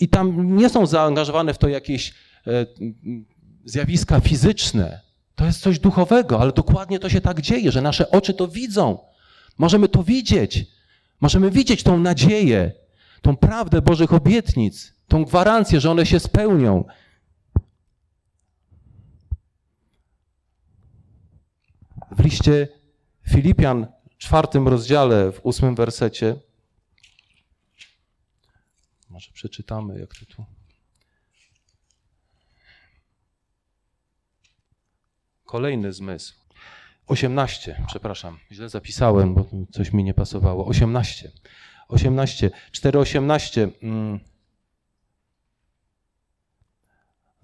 I 0.00 0.08
tam 0.08 0.56
nie 0.56 0.68
są 0.68 0.86
zaangażowane 0.86 1.54
w 1.54 1.58
to 1.58 1.68
jakieś 1.68 2.14
e, 2.46 2.66
zjawiska 3.64 4.20
fizyczne. 4.20 5.00
To 5.34 5.46
jest 5.46 5.60
coś 5.60 5.78
duchowego, 5.78 6.40
ale 6.40 6.52
dokładnie 6.52 6.98
to 6.98 7.08
się 7.08 7.20
tak 7.20 7.40
dzieje, 7.40 7.72
że 7.72 7.82
nasze 7.82 8.10
oczy 8.10 8.34
to 8.34 8.48
widzą. 8.48 8.98
Możemy 9.58 9.88
to 9.88 10.02
widzieć. 10.02 10.66
Możemy 11.20 11.50
widzieć 11.50 11.82
tą 11.82 11.98
nadzieję, 11.98 12.72
tą 13.22 13.36
prawdę 13.36 13.82
Bożych 13.82 14.12
obietnic, 14.12 14.92
tą 15.08 15.24
gwarancję, 15.24 15.80
że 15.80 15.90
one 15.90 16.06
się 16.06 16.20
spełnią. 16.20 16.84
W 22.10 22.20
liście 22.24 22.68
Filipian, 23.28 23.86
czwartym 24.18 24.68
rozdziale, 24.68 25.32
w 25.32 25.40
ósmym 25.42 25.74
wersecie, 25.74 26.36
może 29.10 29.32
przeczytamy, 29.32 30.00
jak 30.00 30.14
to 30.14 30.26
tu. 30.26 30.44
Kolejny 35.44 35.92
zmysł. 35.92 36.34
18, 37.06 37.82
przepraszam, 37.86 38.38
źle 38.52 38.68
zapisałem, 38.68 39.34
bo 39.34 39.46
coś 39.72 39.92
mi 39.92 40.04
nie 40.04 40.14
pasowało. 40.14 40.66
18. 40.66 41.30
18, 41.88 42.50
418. 42.72 43.68
Mm. 43.82 44.20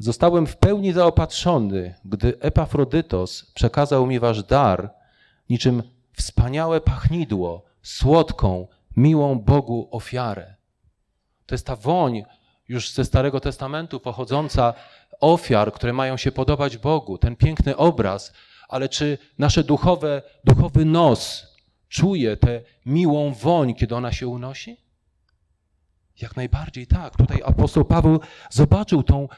Zostałem 0.03 0.47
w 0.47 0.57
pełni 0.57 0.93
zaopatrzony, 0.93 1.95
gdy 2.05 2.39
Epafrodytos 2.41 3.53
przekazał 3.55 4.07
mi 4.07 4.21
wasz 4.21 4.43
dar, 4.43 4.95
niczym 5.51 5.83
wspaniałe 6.13 6.81
pachnidło, 6.81 7.65
słodką, 7.83 8.69
miłą 8.97 9.39
Bogu 9.39 9.89
ofiarę. 9.91 10.55
To 11.47 11.55
jest 11.55 11.67
ta 11.67 11.77
woń 11.77 12.25
już 12.69 12.93
ze 12.93 13.05
Starego 13.05 13.41
Testamentu 13.41 14.01
pochodząca 14.01 14.75
ofiar, 15.21 15.73
które 15.73 15.93
mają 15.93 16.17
się 16.17 16.33
podobać 16.33 16.79
Bogu, 16.79 17.19
ten 17.19 17.37
piękny 17.37 17.77
obraz, 17.77 18.33
ale 18.69 18.89
czy 18.89 19.19
nasze 19.39 19.65
duchowe, 19.65 20.23
duchowy 20.45 20.85
nos 20.85 21.47
czuje 21.89 22.37
tę 22.37 22.61
miłą 22.87 23.33
woń, 23.35 23.75
kiedy 23.75 23.97
ona 23.97 24.13
się 24.13 24.29
unosi? 24.29 24.77
Jak 26.21 26.37
najbardziej 26.37 26.87
tak. 26.87 27.17
Tutaj 27.17 27.43
apostoł 27.45 27.85
Paweł 27.85 28.21
zobaczył 28.51 29.03
tą 29.03 29.29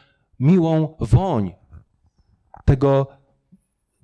miłą 0.41 0.97
woń 1.01 1.55
tego, 2.65 3.07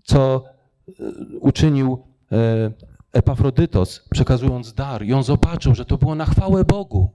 co 0.02 0.44
e, 0.88 0.92
uczynił 1.40 2.06
e, 2.32 2.72
Epafrodytos, 3.12 4.08
przekazując 4.10 4.74
dar. 4.74 5.04
I 5.04 5.12
on 5.12 5.22
zobaczył, 5.22 5.74
że 5.74 5.84
to 5.84 5.98
było 5.98 6.14
na 6.14 6.26
chwałę 6.26 6.64
Bogu. 6.64 7.10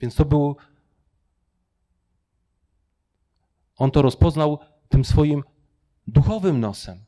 Więc 0.00 0.14
to 0.14 0.24
był. 0.24 0.56
On 3.76 3.90
to 3.90 4.02
rozpoznał 4.02 4.58
tym 4.88 5.04
swoim 5.04 5.42
duchowym 6.06 6.60
nosem. 6.60 7.04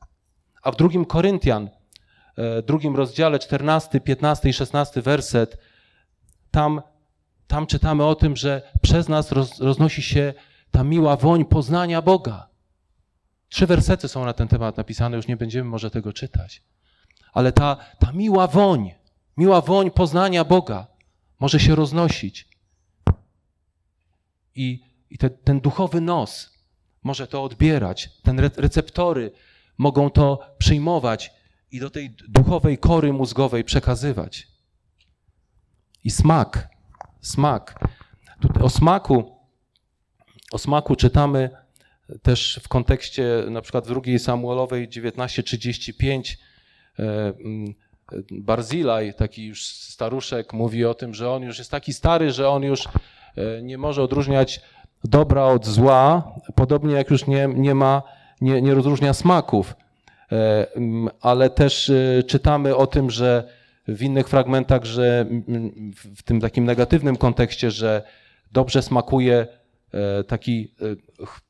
A 0.62 0.70
w 0.70 0.76
drugim 0.76 1.04
Koryntian, 1.04 1.70
e, 2.36 2.62
drugim 2.62 2.96
rozdziale, 2.96 3.38
14, 3.38 4.00
15 4.00 4.48
i 4.48 4.52
16 4.52 5.02
werset, 5.02 5.58
tam 6.50 6.82
tam 7.48 7.66
czytamy 7.66 8.04
o 8.04 8.14
tym, 8.14 8.36
że 8.36 8.72
przez 8.82 9.08
nas 9.08 9.32
roz, 9.32 9.58
roznosi 9.60 10.02
się 10.02 10.34
ta 10.70 10.84
miła 10.84 11.16
woń 11.16 11.44
poznania 11.44 12.02
Boga. 12.02 12.48
Trzy 13.48 13.66
wersety 13.66 14.08
są 14.08 14.24
na 14.24 14.32
ten 14.32 14.48
temat 14.48 14.76
napisane, 14.76 15.16
już 15.16 15.28
nie 15.28 15.36
będziemy 15.36 15.70
może 15.70 15.90
tego 15.90 16.12
czytać. 16.12 16.62
Ale 17.32 17.52
ta, 17.52 17.76
ta 17.98 18.12
miła 18.12 18.46
woń, 18.46 18.94
miła 19.36 19.60
woń 19.60 19.90
poznania 19.90 20.44
Boga 20.44 20.86
może 21.40 21.60
się 21.60 21.74
roznosić. 21.74 22.48
I 24.54 24.88
I 25.10 25.18
te, 25.18 25.30
ten 25.30 25.60
duchowy 25.60 26.00
nos 26.00 26.58
może 27.02 27.26
to 27.26 27.44
odbierać, 27.44 28.10
ten 28.22 28.38
re 28.38 28.50
receptory 28.56 29.32
mogą 29.78 30.10
to 30.10 30.54
przyjmować 30.58 31.32
i 31.70 31.80
do 31.80 31.90
tej 31.90 32.10
duchowej 32.28 32.78
kory 32.78 33.12
mózgowej 33.12 33.64
przekazywać. 33.64 34.48
I 36.04 36.10
smak, 36.10 36.68
smak. 37.20 37.74
O 38.60 38.70
smaku, 38.70 39.36
o 40.52 40.58
smaku 40.58 40.96
czytamy 40.96 41.50
też 42.22 42.60
w 42.62 42.68
kontekście 42.68 43.44
na 43.50 43.60
przykład 43.60 43.86
drugiej 43.86 44.18
Samuelowej 44.18 44.88
19:35 44.88 46.36
e, 46.98 47.32
Barzilaj, 48.30 49.14
taki 49.14 49.46
już 49.46 49.66
staruszek, 49.66 50.52
mówi 50.52 50.84
o 50.84 50.94
tym, 50.94 51.14
że 51.14 51.30
on 51.30 51.42
już 51.42 51.58
jest 51.58 51.70
taki 51.70 51.92
stary, 51.92 52.30
że 52.30 52.48
on 52.48 52.62
już 52.62 52.88
e, 53.36 53.62
nie 53.62 53.78
może 53.78 54.02
odróżniać 54.02 54.60
dobra 55.04 55.44
od 55.44 55.66
zła, 55.66 56.34
podobnie 56.54 56.94
jak 56.94 57.10
już 57.10 57.26
nie, 57.26 57.48
nie 57.54 57.74
ma, 57.74 58.02
nie, 58.40 58.62
nie 58.62 58.74
rozróżnia 58.74 59.14
smaków. 59.14 59.76
E, 60.32 60.66
ale 61.20 61.50
też 61.50 61.92
czytamy 62.26 62.76
o 62.76 62.86
tym, 62.86 63.10
że 63.10 63.57
w 63.88 64.02
innych 64.02 64.28
fragmentach, 64.28 64.84
że 64.84 65.26
w 66.16 66.22
tym 66.22 66.40
takim 66.40 66.64
negatywnym 66.64 67.16
kontekście, 67.16 67.70
że 67.70 68.02
dobrze 68.52 68.82
smakuje 68.82 69.46
e, 69.92 70.24
taki 70.24 70.74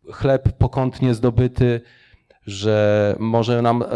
e, 0.08 0.12
chleb 0.12 0.52
pokątnie 0.58 1.14
zdobyty, 1.14 1.80
że 2.46 3.16
może 3.18 3.62
nam 3.62 3.82
e, 3.82 3.86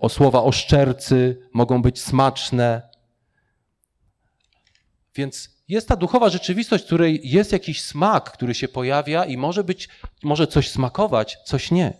o 0.00 0.08
słowa 0.08 0.42
oszczercy 0.42 1.48
mogą 1.52 1.82
być 1.82 2.00
smaczne. 2.00 2.82
Więc 5.14 5.62
jest 5.68 5.88
ta 5.88 5.96
duchowa 5.96 6.28
rzeczywistość, 6.28 6.84
w 6.84 6.86
której 6.86 7.20
jest 7.24 7.52
jakiś 7.52 7.82
smak, 7.82 8.32
który 8.32 8.54
się 8.54 8.68
pojawia 8.68 9.24
i 9.24 9.36
może 9.36 9.64
być, 9.64 9.88
może 10.22 10.46
coś 10.46 10.70
smakować, 10.70 11.38
coś 11.44 11.70
nie. 11.70 11.92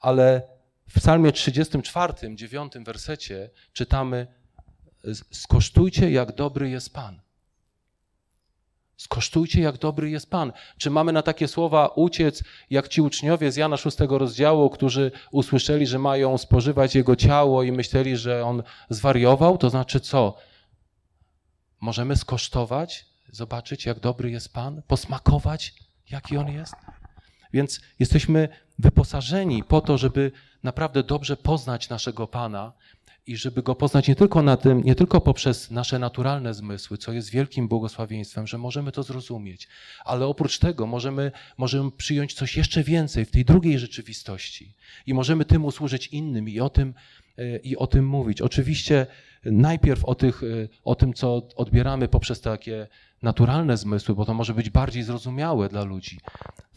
Ale 0.00 0.53
w 0.94 1.00
psalmie 1.00 1.32
34, 1.32 2.14
9 2.34 2.72
wersecie 2.84 3.50
czytamy 3.72 4.26
skosztujcie 5.30 6.10
jak 6.10 6.34
dobry 6.34 6.70
jest 6.70 6.94
Pan. 6.94 7.20
Skosztujcie, 8.96 9.60
jak 9.60 9.78
dobry 9.78 10.10
jest 10.10 10.30
Pan. 10.30 10.52
Czy 10.78 10.90
mamy 10.90 11.12
na 11.12 11.22
takie 11.22 11.48
słowa 11.48 11.86
uciec, 11.86 12.44
jak 12.70 12.88
ci 12.88 13.02
uczniowie 13.02 13.52
z 13.52 13.56
Jana 13.56 13.76
6 13.76 13.96
rozdziału, 14.08 14.70
którzy 14.70 15.12
usłyszeli, 15.30 15.86
że 15.86 15.98
mają 15.98 16.38
spożywać 16.38 16.94
Jego 16.94 17.16
ciało 17.16 17.62
i 17.62 17.72
myśleli, 17.72 18.16
że 18.16 18.44
On 18.44 18.62
zwariował? 18.88 19.58
To 19.58 19.70
znaczy 19.70 20.00
co? 20.00 20.36
Możemy 21.80 22.16
skosztować, 22.16 23.06
zobaczyć, 23.32 23.86
jak 23.86 24.00
dobry 24.00 24.30
jest 24.30 24.52
Pan, 24.52 24.82
posmakować, 24.82 25.74
jaki 26.10 26.36
On 26.36 26.48
jest? 26.48 26.74
Więc 27.52 27.80
jesteśmy 27.98 28.48
wyposażeni 28.78 29.62
po 29.62 29.80
to, 29.80 29.98
żeby 29.98 30.32
naprawdę 30.62 31.02
dobrze 31.02 31.36
poznać 31.36 31.88
naszego 31.88 32.26
Pana 32.26 32.72
i 33.26 33.36
żeby 33.36 33.62
go 33.62 33.74
poznać 33.74 34.08
nie 34.08 34.16
tylko 34.16 34.42
na 34.42 34.56
tym, 34.56 34.82
nie 34.82 34.94
tylko 34.94 35.20
poprzez 35.20 35.70
nasze 35.70 35.98
naturalne 35.98 36.54
zmysły, 36.54 36.98
co 36.98 37.12
jest 37.12 37.30
wielkim 37.30 37.68
błogosławieństwem, 37.68 38.46
że 38.46 38.58
możemy 38.58 38.92
to 38.92 39.02
zrozumieć, 39.02 39.68
ale 40.04 40.26
oprócz 40.26 40.58
tego 40.58 40.86
możemy, 40.86 41.32
możemy 41.58 41.90
przyjąć 41.90 42.34
coś 42.34 42.56
jeszcze 42.56 42.82
więcej 42.82 43.24
w 43.24 43.30
tej 43.30 43.44
drugiej 43.44 43.78
rzeczywistości 43.78 44.74
i 45.06 45.14
możemy 45.14 45.44
tym 45.44 45.64
usłużyć 45.64 46.06
innym 46.06 46.48
i 46.48 46.60
o 46.60 46.70
tym, 46.70 46.94
e, 47.38 47.56
i 47.56 47.76
o 47.76 47.86
tym 47.86 48.06
mówić. 48.06 48.42
Oczywiście 48.42 49.06
najpierw 49.44 50.04
o, 50.04 50.14
tych, 50.14 50.42
e, 50.42 50.46
o 50.84 50.94
tym, 50.94 51.14
co 51.14 51.48
odbieramy 51.56 52.08
poprzez 52.08 52.40
takie 52.40 52.86
naturalne 53.22 53.76
zmysły, 53.76 54.14
bo 54.14 54.24
to 54.24 54.34
może 54.34 54.54
być 54.54 54.70
bardziej 54.70 55.02
zrozumiałe 55.02 55.68
dla 55.68 55.84
ludzi, 55.84 56.20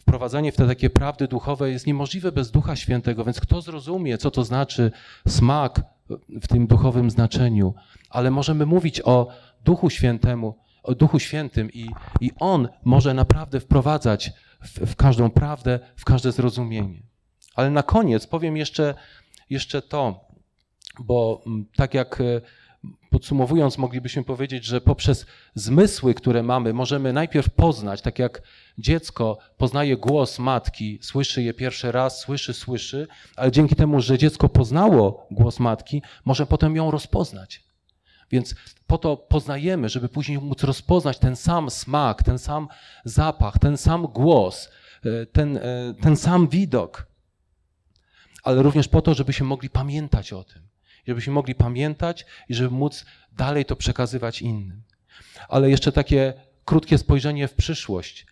wprowadzanie 0.08 0.52
w 0.52 0.56
te 0.56 0.66
takie 0.66 0.90
prawdy 0.90 1.28
duchowe 1.28 1.70
jest 1.70 1.86
niemożliwe 1.86 2.32
bez 2.32 2.50
Ducha 2.50 2.76
Świętego, 2.76 3.24
więc 3.24 3.40
kto 3.40 3.60
zrozumie, 3.60 4.18
co 4.18 4.30
to 4.30 4.44
znaczy 4.44 4.90
smak 5.28 5.80
w 6.28 6.48
tym 6.48 6.66
duchowym 6.66 7.10
znaczeniu, 7.10 7.74
ale 8.10 8.30
możemy 8.30 8.66
mówić 8.66 9.00
o 9.04 9.28
Duchu 9.64 9.90
Świętemu, 9.90 10.58
o 10.82 10.94
Duchu 10.94 11.18
Świętym 11.18 11.72
i, 11.72 11.90
i 12.20 12.30
On 12.40 12.68
może 12.84 13.14
naprawdę 13.14 13.60
wprowadzać 13.60 14.32
w, 14.62 14.92
w 14.92 14.96
każdą 14.96 15.30
prawdę, 15.30 15.80
w 15.96 16.04
każde 16.04 16.32
zrozumienie. 16.32 17.02
Ale 17.54 17.70
na 17.70 17.82
koniec 17.82 18.26
powiem 18.26 18.56
jeszcze, 18.56 18.94
jeszcze 19.50 19.82
to, 19.82 20.20
bo 21.00 21.42
mm, 21.46 21.66
tak 21.76 21.94
jak 21.94 22.20
e, 22.20 22.24
Podsumowując, 23.10 23.78
moglibyśmy 23.78 24.24
powiedzieć, 24.24 24.64
że 24.64 24.80
poprzez 24.80 25.26
zmysły, 25.54 26.14
które 26.14 26.42
mamy, 26.42 26.72
możemy 26.72 27.12
najpierw 27.12 27.50
poznać, 27.50 28.02
tak 28.02 28.18
jak 28.18 28.42
dziecko 28.78 29.38
poznaje 29.56 29.96
głos 29.96 30.38
matki, 30.38 30.98
słyszy 31.02 31.42
je 31.42 31.54
pierwszy 31.54 31.92
raz, 31.92 32.20
słyszy, 32.20 32.54
słyszy, 32.54 33.06
ale 33.36 33.52
dzięki 33.52 33.76
temu, 33.76 34.00
że 34.00 34.18
dziecko 34.18 34.48
poznało 34.48 35.26
głos 35.30 35.60
matki, 35.60 36.02
może 36.24 36.46
potem 36.46 36.76
ją 36.76 36.90
rozpoznać. 36.90 37.64
Więc 38.30 38.54
po 38.86 38.98
to 38.98 39.16
poznajemy, 39.16 39.88
żeby 39.88 40.08
później 40.08 40.38
móc 40.38 40.62
rozpoznać 40.62 41.18
ten 41.18 41.36
sam 41.36 41.70
smak, 41.70 42.22
ten 42.22 42.38
sam 42.38 42.68
zapach, 43.04 43.58
ten 43.58 43.76
sam 43.76 44.02
głos, 44.02 44.70
e, 45.04 45.26
ten, 45.26 45.56
e, 45.56 45.94
ten 46.00 46.16
sam 46.16 46.48
widok, 46.48 47.06
ale 48.42 48.62
również 48.62 48.88
po 48.88 49.02
to, 49.02 49.14
żebyśmy 49.14 49.46
mogli 49.46 49.70
pamiętać 49.70 50.32
o 50.32 50.44
tym 50.44 50.68
żebyśmy 51.06 51.32
mogli 51.32 51.54
pamiętać 51.54 52.26
i 52.48 52.54
żeby 52.54 52.70
móc 52.70 53.04
dalej 53.32 53.64
to 53.64 53.76
przekazywać 53.76 54.42
innym. 54.42 54.82
Ale 55.48 55.70
jeszcze 55.70 55.92
takie 55.92 56.32
krótkie 56.64 56.98
spojrzenie 56.98 57.48
w 57.48 57.54
przyszłość. 57.54 58.26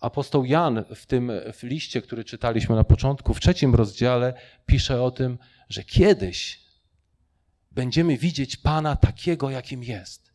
Apostoł 0.00 0.44
Jan 0.44 0.84
w 0.94 1.06
tym 1.06 1.32
w 1.52 1.62
liście, 1.62 2.02
który 2.02 2.24
czytaliśmy 2.24 2.76
na 2.76 2.84
początku, 2.84 3.34
w 3.34 3.40
trzecim 3.40 3.74
rozdziale, 3.74 4.34
pisze 4.66 5.02
o 5.02 5.10
tym, 5.10 5.38
że 5.68 5.84
kiedyś 5.84 6.60
będziemy 7.70 8.18
widzieć 8.18 8.56
Pana 8.56 8.96
takiego, 8.96 9.50
jakim 9.50 9.84
jest. 9.84 10.32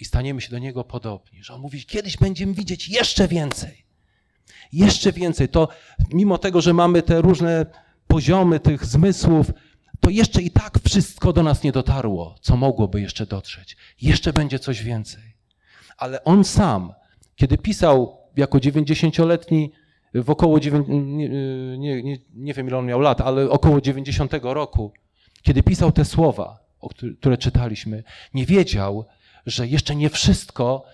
I 0.00 0.04
staniemy 0.04 0.40
się 0.40 0.50
do 0.50 0.58
Niego 0.58 0.84
podobni. 0.84 1.44
Że 1.44 1.54
On 1.54 1.60
mówi, 1.60 1.84
kiedyś 1.84 2.16
będziemy 2.16 2.54
widzieć 2.54 2.88
jeszcze 2.88 3.28
więcej. 3.28 3.84
Jeszcze 4.72 5.12
więcej. 5.12 5.48
To 5.48 5.68
mimo 6.12 6.38
tego, 6.38 6.60
że 6.60 6.72
mamy 6.72 7.02
te 7.02 7.20
różne 7.20 7.66
poziomy 8.06 8.60
tych 8.60 8.84
zmysłów, 8.84 9.46
to 10.02 10.10
jeszcze 10.10 10.42
i 10.42 10.50
tak 10.50 10.78
wszystko 10.84 11.32
do 11.32 11.42
nas 11.42 11.62
nie 11.62 11.72
dotarło, 11.72 12.34
co 12.40 12.56
mogłoby 12.56 13.00
jeszcze 13.00 13.26
dotrzeć. 13.26 13.76
Jeszcze 14.02 14.32
będzie 14.32 14.58
coś 14.58 14.82
więcej. 14.82 15.22
Ale 15.96 16.24
on 16.24 16.44
sam, 16.44 16.92
kiedy 17.36 17.58
pisał 17.58 18.18
jako 18.36 18.58
90-letni, 18.58 19.72
w 20.14 20.30
około, 20.30 20.58
nie, 20.58 21.28
nie, 21.78 22.02
nie, 22.02 22.16
nie 22.34 22.54
wiem 22.54 22.68
ile 22.68 22.78
on 22.78 22.86
miał 22.86 23.00
lat, 23.00 23.20
ale 23.20 23.50
około 23.50 23.80
90 23.80 24.32
roku, 24.42 24.92
kiedy 25.42 25.62
pisał 25.62 25.92
te 25.92 26.04
słowa, 26.04 26.58
które 27.20 27.38
czytaliśmy, 27.38 28.04
nie 28.34 28.46
wiedział, 28.46 29.04
że 29.46 29.66
jeszcze 29.66 29.96
nie 29.96 30.10
wszystko, 30.10 30.84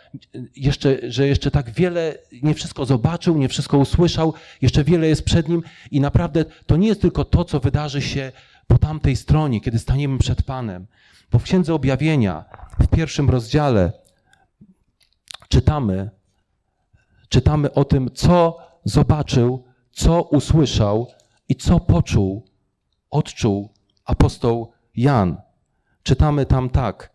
jeszcze, 0.57 1.11
że 1.11 1.29
jeszcze 1.29 1.51
tak 1.51 1.71
wiele, 1.71 2.19
nie 2.43 2.55
wszystko 2.55 2.87
zobaczył, 2.87 3.39
nie 3.39 3.49
wszystko 3.49 3.79
usłyszał, 3.79 4.35
jeszcze 4.63 4.85
wiele 4.85 5.09
jest 5.09 5.25
przed 5.25 5.49
nim 5.49 5.63
i 5.91 6.01
naprawdę 6.01 6.45
to 6.67 6.77
nie 6.77 6.89
jest 6.89 7.01
tylko 7.01 7.25
to, 7.25 7.45
co 7.45 7.61
wydarzy 7.61 8.03
się 8.03 8.33
po 8.69 8.79
tamtej 8.79 9.17
stronie, 9.17 9.61
kiedy 9.61 9.79
staniemy 9.79 10.19
przed 10.19 10.43
Panem. 10.43 10.87
Bo 11.33 11.39
w 11.39 11.43
Księdze 11.43 11.75
Objawienia, 11.75 12.45
w 12.81 12.87
pierwszym 12.87 13.31
rozdziale, 13.31 13.93
czytamy, 15.49 16.11
czytamy 17.29 17.73
o 17.73 17.85
tym, 17.85 18.11
co 18.15 18.59
zobaczył, 18.85 19.65
co 19.93 20.23
usłyszał 20.23 21.07
i 21.49 21.57
co 21.57 21.81
poczuł, 21.81 22.45
odczuł 23.11 23.73
apostoł 24.05 24.73
Jan. 24.97 25.37
Czytamy 26.03 26.47
tam 26.47 26.71
tak. 26.71 27.13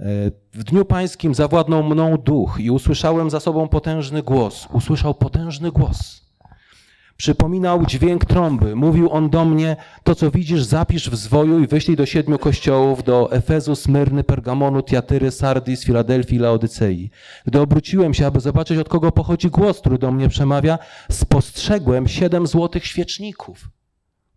E, 0.00 0.04
w 0.52 0.64
dniu 0.64 0.84
pańskim 0.84 1.34
zawładnął 1.34 1.82
mną 1.82 2.16
duch 2.16 2.56
i 2.60 2.70
usłyszałem 2.70 3.30
za 3.30 3.40
sobą 3.40 3.68
potężny 3.68 4.22
głos. 4.22 4.68
Usłyszał 4.72 5.14
potężny 5.14 5.72
głos 5.72 6.23
Przypominał 7.16 7.86
dźwięk 7.86 8.24
trąby. 8.24 8.76
Mówił 8.76 9.10
on 9.10 9.30
do 9.30 9.44
mnie, 9.44 9.76
to 10.02 10.14
co 10.14 10.30
widzisz 10.30 10.62
zapisz 10.62 11.10
w 11.10 11.16
zwoju 11.16 11.60
i 11.60 11.66
wyślij 11.66 11.96
do 11.96 12.06
siedmiu 12.06 12.38
kościołów, 12.38 13.04
do 13.04 13.32
Efezu, 13.32 13.76
Smyrny, 13.76 14.24
Pergamonu, 14.24 14.82
Tiatyry, 14.82 15.30
Sardis, 15.30 15.84
Filadelfii, 15.84 16.38
Laodycei. 16.38 17.10
Gdy 17.46 17.60
obróciłem 17.60 18.14
się, 18.14 18.26
aby 18.26 18.40
zobaczyć 18.40 18.78
od 18.78 18.88
kogo 18.88 19.12
pochodzi 19.12 19.50
głos, 19.50 19.80
który 19.80 19.98
do 19.98 20.12
mnie 20.12 20.28
przemawia, 20.28 20.78
spostrzegłem 21.10 22.08
siedem 22.08 22.46
złotych 22.46 22.86
świeczników. 22.86 23.68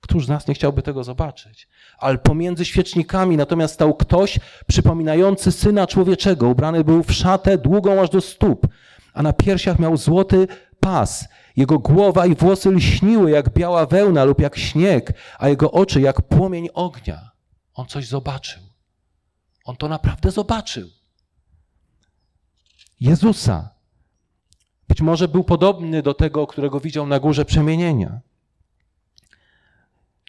Któż 0.02 0.26
z 0.26 0.30
nas 0.30 0.48
nie 0.48 0.54
chciałby 0.54 0.82
tego 0.82 1.04
zobaczyć? 1.04 1.68
Ale 2.00 2.18
pomiędzy 2.18 2.66
świecznikami 2.66 3.38
natomiast 3.38 3.74
stał 3.74 3.94
ktoś 3.94 4.40
przypominający 4.68 5.52
syna 5.52 5.88
człowieczego. 5.88 6.50
Ubrany 6.50 6.84
był 6.84 7.04
w 7.04 7.12
szatę 7.12 7.58
długą 7.58 8.02
aż 8.02 8.10
do 8.10 8.22
stóp, 8.22 8.68
a 9.14 9.24
na 9.24 9.34
piersiach 9.34 9.80
miał 9.80 9.98
złoty 9.98 10.48
pas 10.80 11.28
jego 11.58 11.80
głowa 11.80 12.26
i 12.26 12.36
włosy 12.36 12.72
lśniły 12.72 13.32
jak 13.32 13.54
biała 13.54 13.86
wełna 13.86 14.24
lub 14.24 14.42
jak 14.42 14.58
śnieg, 14.58 15.14
a 15.40 15.50
jego 15.50 15.72
oczy 15.72 16.02
jak 16.02 16.22
płomień 16.22 16.70
ognia. 16.74 17.32
On 17.74 17.86
coś 17.86 18.08
zobaczył. 18.08 18.64
On 19.66 19.76
to 19.76 19.88
naprawdę 19.88 20.32
zobaczył. 20.32 20.88
Jezusa. 23.00 23.70
Być 24.88 25.02
może 25.02 25.28
był 25.28 25.44
podobny 25.44 26.02
do 26.02 26.14
tego, 26.14 26.48
którego 26.48 26.80
widział 26.80 27.08
na 27.08 27.20
górze 27.20 27.46
przemienienia. 27.46 28.20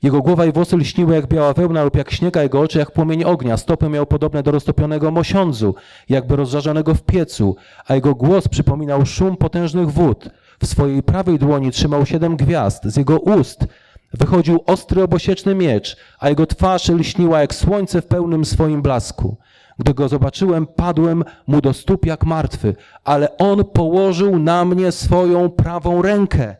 Jego 0.02 0.22
głowa 0.22 0.46
i 0.46 0.52
włosy 0.52 0.76
lśniły 0.76 1.14
jak 1.14 1.26
biała 1.26 1.52
wełna 1.52 1.84
lub 1.84 1.96
jak 1.96 2.10
śnieg, 2.10 2.36
a 2.36 2.42
jego 2.42 2.60
oczy 2.60 2.78
jak 2.78 2.90
płomień 2.90 3.24
ognia. 3.24 3.56
Stopy 3.56 3.88
miał 3.88 4.06
podobne 4.06 4.42
do 4.42 4.50
roztopionego 4.50 5.10
mosiądzu, 5.10 5.74
jakby 6.08 6.36
rozżarzonego 6.36 6.94
w 6.94 7.02
piecu, 7.02 7.56
a 7.86 7.94
jego 7.94 8.14
głos 8.14 8.48
przypominał 8.48 9.06
szum 9.06 9.36
potężnych 9.36 9.90
wód. 9.90 10.28
W 10.62 10.66
swojej 10.66 11.02
prawej 11.02 11.38
dłoni 11.38 11.70
trzymał 11.70 12.06
siedem 12.06 12.36
gwiazd. 12.36 12.84
Z 12.84 12.96
jego 12.96 13.18
ust 13.18 13.66
wychodził 14.14 14.62
ostry 14.66 15.02
obosieczny 15.02 15.54
miecz, 15.54 15.96
a 16.18 16.28
jego 16.28 16.46
twarz 16.46 16.88
lśniła 16.88 17.40
jak 17.40 17.54
słońce 17.54 18.02
w 18.02 18.06
pełnym 18.06 18.44
swoim 18.44 18.82
blasku. 18.82 19.36
Gdy 19.78 19.94
go 19.94 20.08
zobaczyłem, 20.08 20.66
padłem 20.66 21.24
mu 21.46 21.60
do 21.60 21.72
stóp 21.74 22.06
jak 22.06 22.24
martwy, 22.24 22.76
ale 23.04 23.36
on 23.36 23.64
położył 23.64 24.38
na 24.38 24.64
mnie 24.64 24.92
swoją 24.92 25.50
prawą 25.50 26.02
rękę 26.02 26.56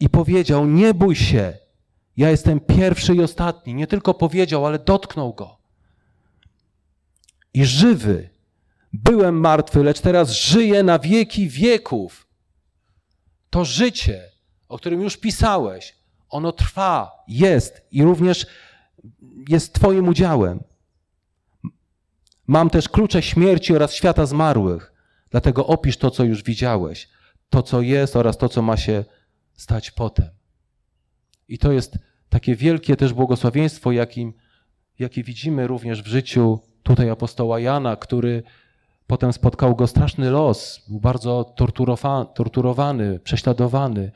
i 0.00 0.08
powiedział: 0.08 0.66
Nie 0.66 0.94
bój 0.94 1.16
się, 1.16 1.52
ja 2.16 2.30
jestem 2.30 2.60
pierwszy 2.60 3.14
i 3.14 3.22
ostatni. 3.22 3.74
Nie 3.74 3.86
tylko 3.86 4.14
powiedział, 4.14 4.66
ale 4.66 4.78
dotknął 4.78 5.34
go. 5.34 5.58
I 7.54 7.64
żywy. 7.64 8.30
Byłem 8.92 9.40
martwy, 9.40 9.84
lecz 9.84 10.00
teraz 10.00 10.30
żyję 10.30 10.82
na 10.82 10.98
wieki 10.98 11.48
wieków. 11.48 12.27
To 13.50 13.64
życie, 13.64 14.30
o 14.68 14.78
którym 14.78 15.00
już 15.00 15.16
pisałeś, 15.16 15.96
ono 16.28 16.52
trwa, 16.52 17.24
jest 17.28 17.86
i 17.90 18.02
również 18.02 18.46
jest 19.48 19.72
Twoim 19.72 20.08
udziałem. 20.08 20.64
Mam 22.46 22.70
też 22.70 22.88
klucze 22.88 23.22
śmierci 23.22 23.74
oraz 23.74 23.94
świata 23.94 24.26
zmarłych. 24.26 24.92
Dlatego 25.30 25.66
opisz 25.66 25.96
to, 25.96 26.10
co 26.10 26.24
już 26.24 26.42
widziałeś, 26.42 27.08
to, 27.50 27.62
co 27.62 27.80
jest 27.80 28.16
oraz 28.16 28.38
to, 28.38 28.48
co 28.48 28.62
ma 28.62 28.76
się 28.76 29.04
stać 29.52 29.90
potem. 29.90 30.28
I 31.48 31.58
to 31.58 31.72
jest 31.72 31.98
takie 32.28 32.56
wielkie 32.56 32.96
też 32.96 33.12
błogosławieństwo, 33.12 33.92
jakim, 33.92 34.34
jakie 34.98 35.22
widzimy 35.22 35.66
również 35.66 36.02
w 36.02 36.06
życiu 36.06 36.60
tutaj 36.82 37.10
apostoła 37.10 37.60
Jana, 37.60 37.96
który 37.96 38.42
potem 39.08 39.32
spotkał 39.32 39.76
go 39.76 39.86
straszny 39.86 40.30
los, 40.30 40.80
był 40.88 41.00
bardzo 41.00 41.54
torturowany, 42.34 43.18
prześladowany, 43.18 44.12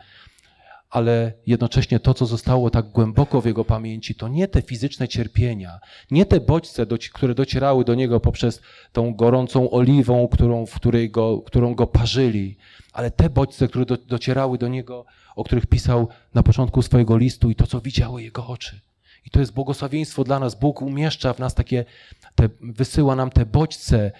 ale 0.90 1.32
jednocześnie 1.46 2.00
to, 2.00 2.14
co 2.14 2.26
zostało 2.26 2.70
tak 2.70 2.88
głęboko 2.88 3.40
w 3.40 3.46
jego 3.46 3.64
pamięci, 3.64 4.14
to 4.14 4.28
nie 4.28 4.48
te 4.48 4.62
fizyczne 4.62 5.08
cierpienia, 5.08 5.80
nie 6.10 6.26
te 6.26 6.40
bodźce, 6.40 6.86
które 7.12 7.34
docierały 7.34 7.84
do 7.84 7.94
niego 7.94 8.20
poprzez 8.20 8.60
tą 8.92 9.14
gorącą 9.14 9.70
oliwą, 9.70 10.28
którą, 10.28 10.66
w 10.66 10.74
której 10.74 11.10
go, 11.10 11.38
którą 11.38 11.74
go 11.74 11.86
parzyli, 11.86 12.56
ale 12.92 13.10
te 13.10 13.30
bodźce, 13.30 13.68
które 13.68 13.84
do, 13.84 13.96
docierały 13.96 14.58
do 14.58 14.68
niego, 14.68 15.04
o 15.36 15.44
których 15.44 15.66
pisał 15.66 16.08
na 16.34 16.42
początku 16.42 16.82
swojego 16.82 17.16
listu 17.16 17.50
i 17.50 17.54
to, 17.54 17.66
co 17.66 17.80
widziały 17.80 18.22
jego 18.22 18.46
oczy. 18.46 18.80
I 19.26 19.30
to 19.30 19.40
jest 19.40 19.52
błogosławieństwo 19.52 20.24
dla 20.24 20.38
nas. 20.38 20.54
Bóg 20.54 20.82
umieszcza 20.82 21.32
w 21.32 21.38
nas 21.38 21.54
takie, 21.54 21.84
te, 22.34 22.48
wysyła 22.60 23.16
nam 23.16 23.30
te 23.30 23.46
bodźce, 23.46 24.12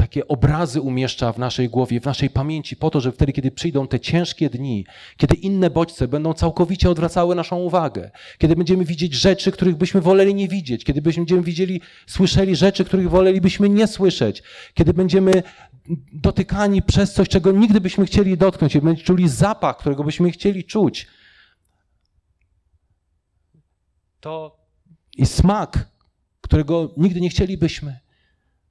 takie 0.00 0.28
obrazy 0.28 0.80
umieszcza 0.80 1.32
w 1.32 1.38
naszej 1.38 1.68
głowie, 1.68 2.00
w 2.00 2.04
naszej 2.04 2.30
pamięci, 2.30 2.76
po 2.76 2.90
to, 2.90 3.00
że 3.00 3.12
wtedy, 3.12 3.32
kiedy 3.32 3.50
przyjdą 3.50 3.88
te 3.88 4.00
ciężkie 4.00 4.50
dni, 4.50 4.86
kiedy 5.16 5.34
inne 5.34 5.70
bodźce 5.70 6.08
będą 6.08 6.32
całkowicie 6.32 6.90
odwracały 6.90 7.34
naszą 7.34 7.56
uwagę, 7.56 8.10
kiedy 8.38 8.56
będziemy 8.56 8.84
widzieć 8.84 9.14
rzeczy, 9.14 9.52
których 9.52 9.76
byśmy 9.76 10.00
woleli 10.00 10.34
nie 10.34 10.48
widzieć, 10.48 10.84
kiedy 10.84 11.02
będziemy 11.02 11.42
widzieli, 11.42 11.80
słyszeli 12.06 12.56
rzeczy, 12.56 12.84
których 12.84 13.10
wolelibyśmy 13.10 13.68
nie 13.68 13.86
słyszeć, 13.86 14.42
kiedy 14.74 14.94
będziemy 14.94 15.42
dotykani 16.12 16.82
przez 16.82 17.12
coś, 17.12 17.28
czego 17.28 17.52
nigdy 17.52 17.80
byśmy 17.80 18.06
chcieli 18.06 18.36
dotknąć, 18.36 18.72
kiedy 18.72 18.84
będziemy 18.84 19.06
czuli 19.06 19.28
zapach, 19.28 19.78
którego 19.78 20.04
byśmy 20.04 20.30
chcieli 20.30 20.64
czuć, 20.64 21.06
to 24.20 24.60
i 25.16 25.26
smak, 25.26 25.88
którego 26.40 26.94
nigdy 26.96 27.20
nie 27.20 27.30
chcielibyśmy 27.30 28.09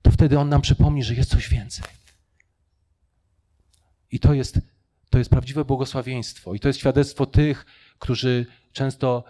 to 0.02 0.12
wtedy 0.12 0.40
On 0.40 0.50
nam 0.50 0.62
przypomni, 0.62 1.04
że 1.04 1.14
jest 1.14 1.30
coś 1.30 1.50
więcej. 1.50 1.86
I 4.12 4.20
to 4.20 4.34
jest, 4.34 4.60
to 5.10 5.18
jest 5.18 5.30
prawdziwe 5.30 5.66
błogosławieństwo. 5.66 6.54
I 6.54 6.60
to 6.60 6.68
jest 6.68 6.80
świadectwo 6.80 7.26
tych, 7.26 7.66
którzy 8.00 8.46
często 8.72 9.24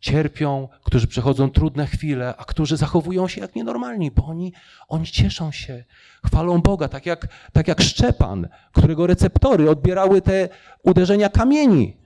cierpią, 0.00 0.68
którzy 0.84 1.06
przechodzą 1.06 1.50
trudne 1.50 1.86
chwile, 1.86 2.34
a 2.36 2.44
którzy 2.44 2.76
zachowują 2.76 3.28
się 3.28 3.40
jak 3.40 3.56
nienormalni, 3.56 4.10
bo 4.10 4.26
oni, 4.26 4.52
oni 4.88 5.06
cieszą 5.06 5.52
się, 5.52 5.84
chwalą 6.24 6.62
Boga, 6.62 6.88
tak 6.88 7.06
jak, 7.06 7.28
tak 7.52 7.68
jak 7.68 7.80
Szczepan, 7.80 8.48
którego 8.72 9.06
receptory 9.06 9.70
odbierały 9.70 10.22
te 10.22 10.48
uderzenia 10.82 11.28
kamieni. 11.28 11.96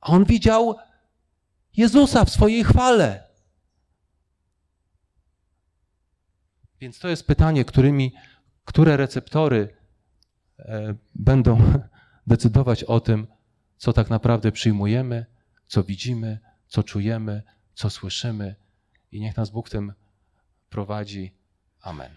A 0.00 0.06
on 0.06 0.24
widział 0.24 0.76
Jezusa 1.76 2.24
w 2.24 2.30
swojej 2.30 2.64
chwale. 2.64 3.29
Więc 6.80 6.98
to 6.98 7.08
jest 7.08 7.26
pytanie, 7.26 7.64
którymi, 7.64 8.12
które 8.64 8.96
receptory 8.96 9.76
e, 10.58 10.94
będą 11.14 11.60
decydować 12.26 12.84
o 12.84 13.00
tym, 13.00 13.26
co 13.76 13.92
tak 13.92 14.10
naprawdę 14.10 14.52
przyjmujemy, 14.52 15.26
co 15.66 15.82
widzimy, 15.82 16.38
co 16.66 16.82
czujemy, 16.82 17.42
co 17.74 17.90
słyszymy. 17.90 18.54
I 19.12 19.20
niech 19.20 19.36
nas 19.36 19.50
Bóg 19.50 19.70
tym 19.70 19.92
prowadzi. 20.68 21.34
Amen. 21.80 22.10